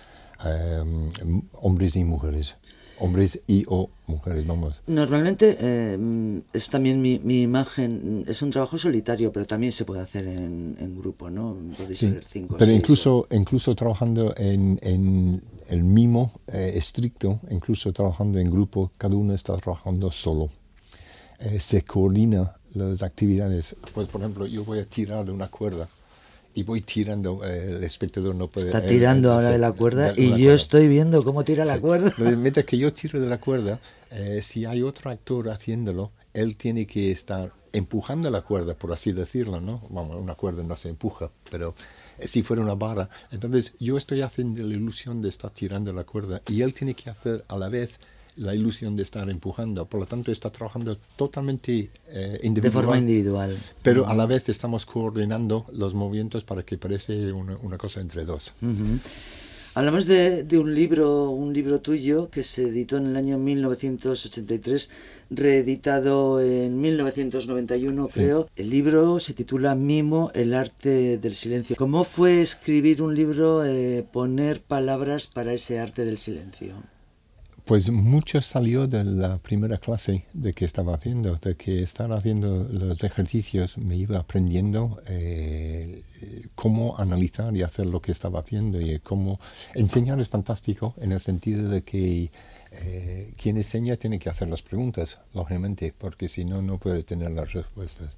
[0.44, 2.56] em, hombres y mujeres.
[2.98, 4.82] Hombres y o mujeres, vamos.
[4.86, 10.02] Normalmente em, es también mi, mi, imagen, es un trabajo solitario, pero también se puede
[10.02, 11.56] hacer en, en grupo, ¿no?
[11.92, 12.14] sí,
[12.58, 19.16] pero incluso, incluso trabajando en, en el mimo eh, estricto, incluso trabajando en grupo, cada
[19.16, 20.50] uno está trabajando solo.
[21.38, 23.76] Eh, se coordina las actividades.
[23.94, 25.88] Pues, por ejemplo, yo voy a tirar de una cuerda
[26.54, 28.66] y voy tirando, eh, el espectador no puede...
[28.66, 32.12] Está tirando ahora de la cuerda y yo estoy viendo cómo tira la cuerda.
[32.18, 36.86] Mientras que yo tiro de la cuerda, eh, si hay otro actor haciéndolo, él tiene
[36.86, 39.82] que estar empujando la cuerda, por así decirlo, ¿no?
[39.88, 41.74] Vamos, una cuerda no se empuja, pero
[42.18, 43.08] eh, si fuera una barra.
[43.30, 47.08] Entonces yo estoy haciendo la ilusión de estar tirando la cuerda y él tiene que
[47.08, 47.98] hacer a la vez
[48.36, 49.86] la ilusión de estar empujando.
[49.86, 52.62] Por lo tanto, está trabajando totalmente eh, individual.
[52.62, 53.56] De forma individual.
[53.82, 58.54] Pero a la vez estamos coordinando los movimientos para que parece una, cosa entre dos.
[59.74, 64.90] Hablamos de, un libro, un libro tuyo que se editó en el año 1983,
[65.30, 68.50] reeditado en 1991, creo.
[68.54, 71.74] El libro se titula Mimo, el arte del silencio.
[71.76, 76.74] ¿Cómo fue escribir un libro, eh, poner palabras para ese arte del silencio?
[77.64, 82.64] Pues mucho salió de la primera clase de que estaba haciendo, de que estar haciendo
[82.64, 86.02] los ejercicios me iba aprendiendo eh,
[86.56, 89.38] cómo analizar y hacer lo que estaba haciendo y cómo
[89.74, 92.32] enseñar es fantástico en el sentido de que
[92.72, 97.30] eh, quien enseña tiene que hacer las preguntas, lógicamente, porque si no, no puede tener
[97.30, 98.16] las respuestas.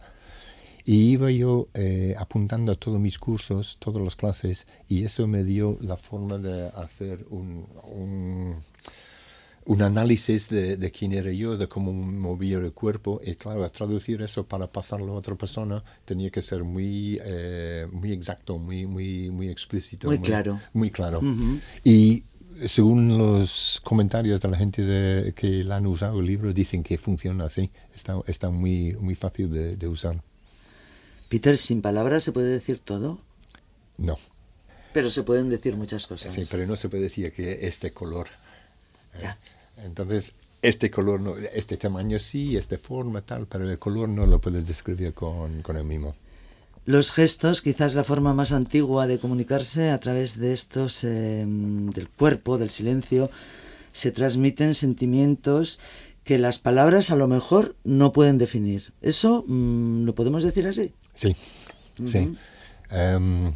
[0.86, 5.44] Y iba yo eh, apuntando a todos mis cursos, todas las clases, y eso me
[5.44, 8.56] dio la forma de hacer un un
[9.82, 14.70] análisis de, quién era yo, de cómo movía el cuerpo, y claro, traducir eso para
[14.70, 20.06] pasarlo a otra persona tenía que ser muy, eh, muy exacto, muy, muy, muy explícito.
[20.06, 20.60] Muy, claro.
[20.72, 21.20] Muy claro.
[21.82, 22.24] Y
[22.66, 26.98] según los comentarios de la gente de, que la han usado el libro, dicen que
[26.98, 30.22] funciona así, está, está muy, muy fácil de, de usar.
[31.28, 33.20] Peter, sin palabras se puede decir todo.
[33.96, 34.18] No.
[34.92, 36.32] Pero se pueden decir muchas cosas.
[36.32, 38.28] Sí, pero no se puede decir que este color.
[39.20, 39.38] Ya.
[39.78, 44.40] Entonces, este color, no, este tamaño sí, esta forma tal, pero el color no lo
[44.40, 46.14] puedes describir con, con el mismo.
[46.86, 52.08] Los gestos, quizás la forma más antigua de comunicarse a través de estos, em, del
[52.08, 53.30] cuerpo, del silencio,
[53.92, 55.80] se transmiten sentimientos
[56.24, 58.92] que las palabras a lo mejor no pueden definir.
[59.00, 60.92] ¿Eso mm, lo podemos decir así?
[61.14, 61.36] Sí,
[62.06, 62.36] sí.
[62.90, 63.54] Em,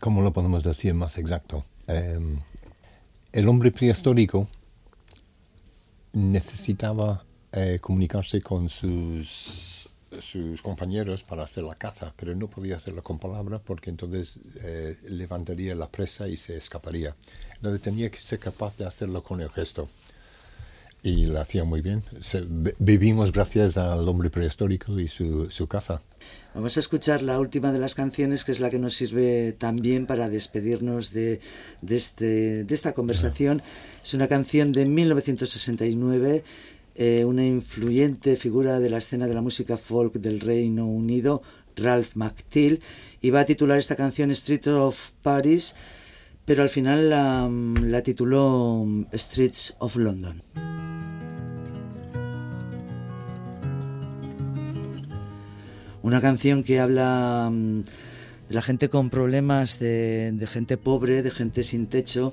[0.00, 1.64] ¿Cómo lo podemos decir más exacto?
[1.86, 2.38] Em,
[3.32, 4.48] el hombre prehistórico
[6.18, 9.88] necesitaba eh, comunicarse con sus,
[10.20, 14.96] sus compañeros para hacer la caza, pero no podía hacerlo con palabras porque entonces eh,
[15.08, 17.14] levantaría la presa y se escaparía.
[17.54, 19.88] Entonces tenía que ser capaz de hacerlo con el gesto.
[21.02, 22.02] Y lo hacía muy bien.
[22.78, 26.02] vivimos gracias al hombre prehistórico y su, su caza.
[26.54, 30.06] Vamos a escuchar la última de las canciones, que es la que nos sirve también
[30.06, 31.40] para despedirnos de,
[31.82, 33.62] de, este, de esta conversación.
[34.02, 36.42] Es una canción de 1969,
[36.96, 41.42] eh, una influyente figura de la escena de la música folk del Reino Unido,
[41.76, 42.80] Ralph McTeal,
[43.20, 45.76] y va a titular esta canción Street of Paris,
[46.44, 47.48] pero al final la,
[47.82, 50.42] la tituló Streets of London.
[56.02, 57.80] Una canción que habla mm,
[58.48, 62.32] de la gente con problemas, de, gente pobre, de gente sin techo,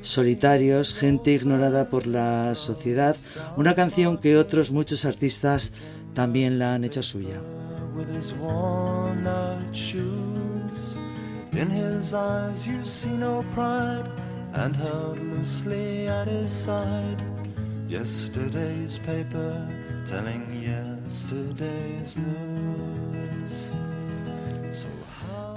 [0.00, 3.16] solitarios, gente ignorada por la sociedad.
[3.56, 5.72] Una canción que otros muchos artistas
[6.14, 7.40] también la han hecho suya.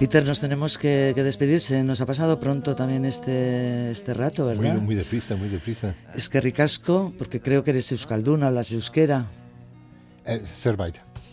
[0.00, 1.84] Peter, nos tenemos que, despedirse.
[1.84, 4.76] Nos ha pasado pronto también este, este rato, ¿verdad?
[4.76, 5.94] Muy, muy deprisa, muy deprisa.
[6.14, 9.26] Es que ricasco, porque creo que eres euskalduna, hablas euskera.
[10.24, 10.42] Eh,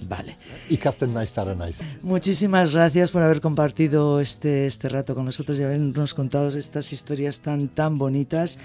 [0.02, 0.38] Vale.
[0.70, 1.84] Y nice.
[2.02, 7.40] Muchísimas gracias por haber compartido este, este rato con nosotros y habernos contado estas historias
[7.40, 8.60] tan, tan bonitas.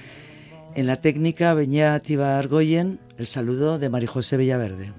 [0.74, 4.92] En la técnica, Beñat Argoyen, el saludo de Marijose Villaverde.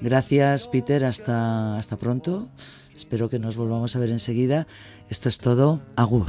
[0.00, 1.04] Gracias, Peter.
[1.04, 2.48] Hasta, hasta pronto.
[2.96, 4.66] Espero que nos volvamos a ver enseguida.
[5.08, 5.80] Esto es todo.
[5.96, 6.28] Agur.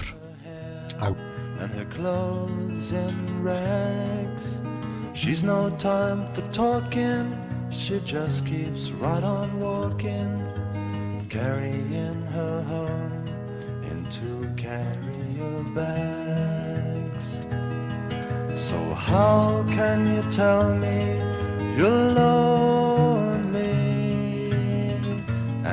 [1.59, 4.61] Her clothes in rags.
[5.13, 6.25] She's no time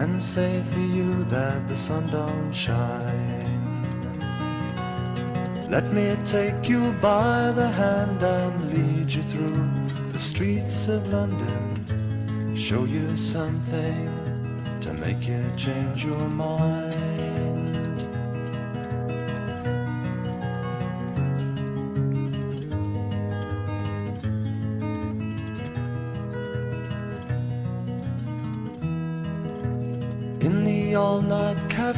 [0.02, 3.56] and say for you that the sun don't shine.
[5.70, 9.68] Let me take you by the hand and lead you through
[10.12, 11.62] the streets of London.
[12.56, 14.08] show you something
[14.80, 17.05] to make you change your mind.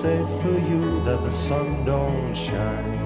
[0.00, 3.00] Safe for you that the sun don't shine?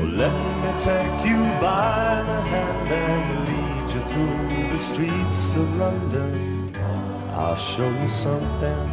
[0.00, 5.76] Oh, Let me take you by the hand and lead you through the streets of
[5.76, 6.74] London.
[7.30, 8.84] I'll show you something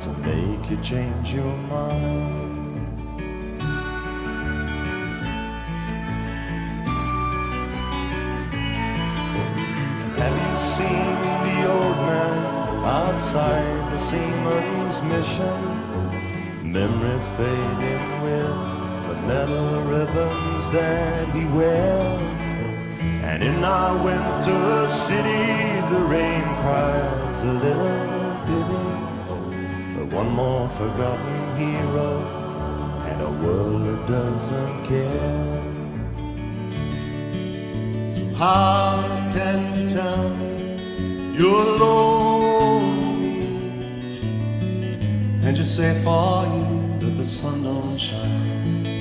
[0.00, 2.98] to make you change your mind.
[10.18, 11.06] Have you seen
[11.46, 12.39] the old man
[12.84, 15.60] outside the seaman's mission?
[16.62, 18.56] Memory fading with
[19.08, 22.42] the metal ribbons that he wears.
[23.28, 28.86] And in our winter city, the rain cries a little pity
[29.94, 32.10] for one more forgotten hero
[33.08, 35.62] and a world that doesn't care.
[38.10, 39.02] So how
[39.34, 40.50] can you tell
[41.34, 42.19] you're lonely
[45.50, 48.94] and just say for you that the sun don't shine?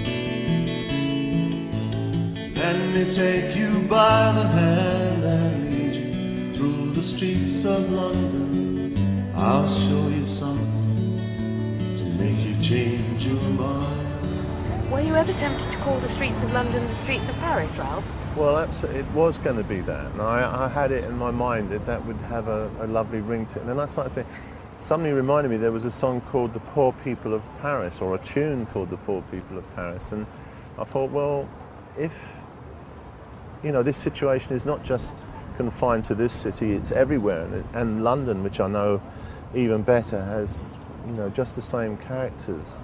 [2.56, 9.32] Let me take you by the hand and lead you through the streets of London.
[9.36, 14.92] I'll show you something to make you change your mind.
[14.92, 18.12] Were you ever tempted to call the streets of London the streets of Paris, Ralph?
[18.36, 20.06] Well, it was going to be that.
[20.14, 23.22] And I, I, had it in my mind that that would have a, a lovely
[23.22, 23.62] ring to it.
[23.62, 24.34] And then I started thinking,
[24.80, 28.18] somebody reminded me there was a song called The Poor People of Paris, or a
[28.18, 30.12] tune called The Poor People of Paris.
[30.12, 30.26] And
[30.78, 31.48] I thought, well,
[31.98, 32.42] if
[33.64, 35.28] you know, this situation is not just
[35.58, 37.44] confined to this city, it's everywhere.
[37.46, 39.02] And, and London, which I know
[39.54, 42.78] even better, has, you know, just the same characters.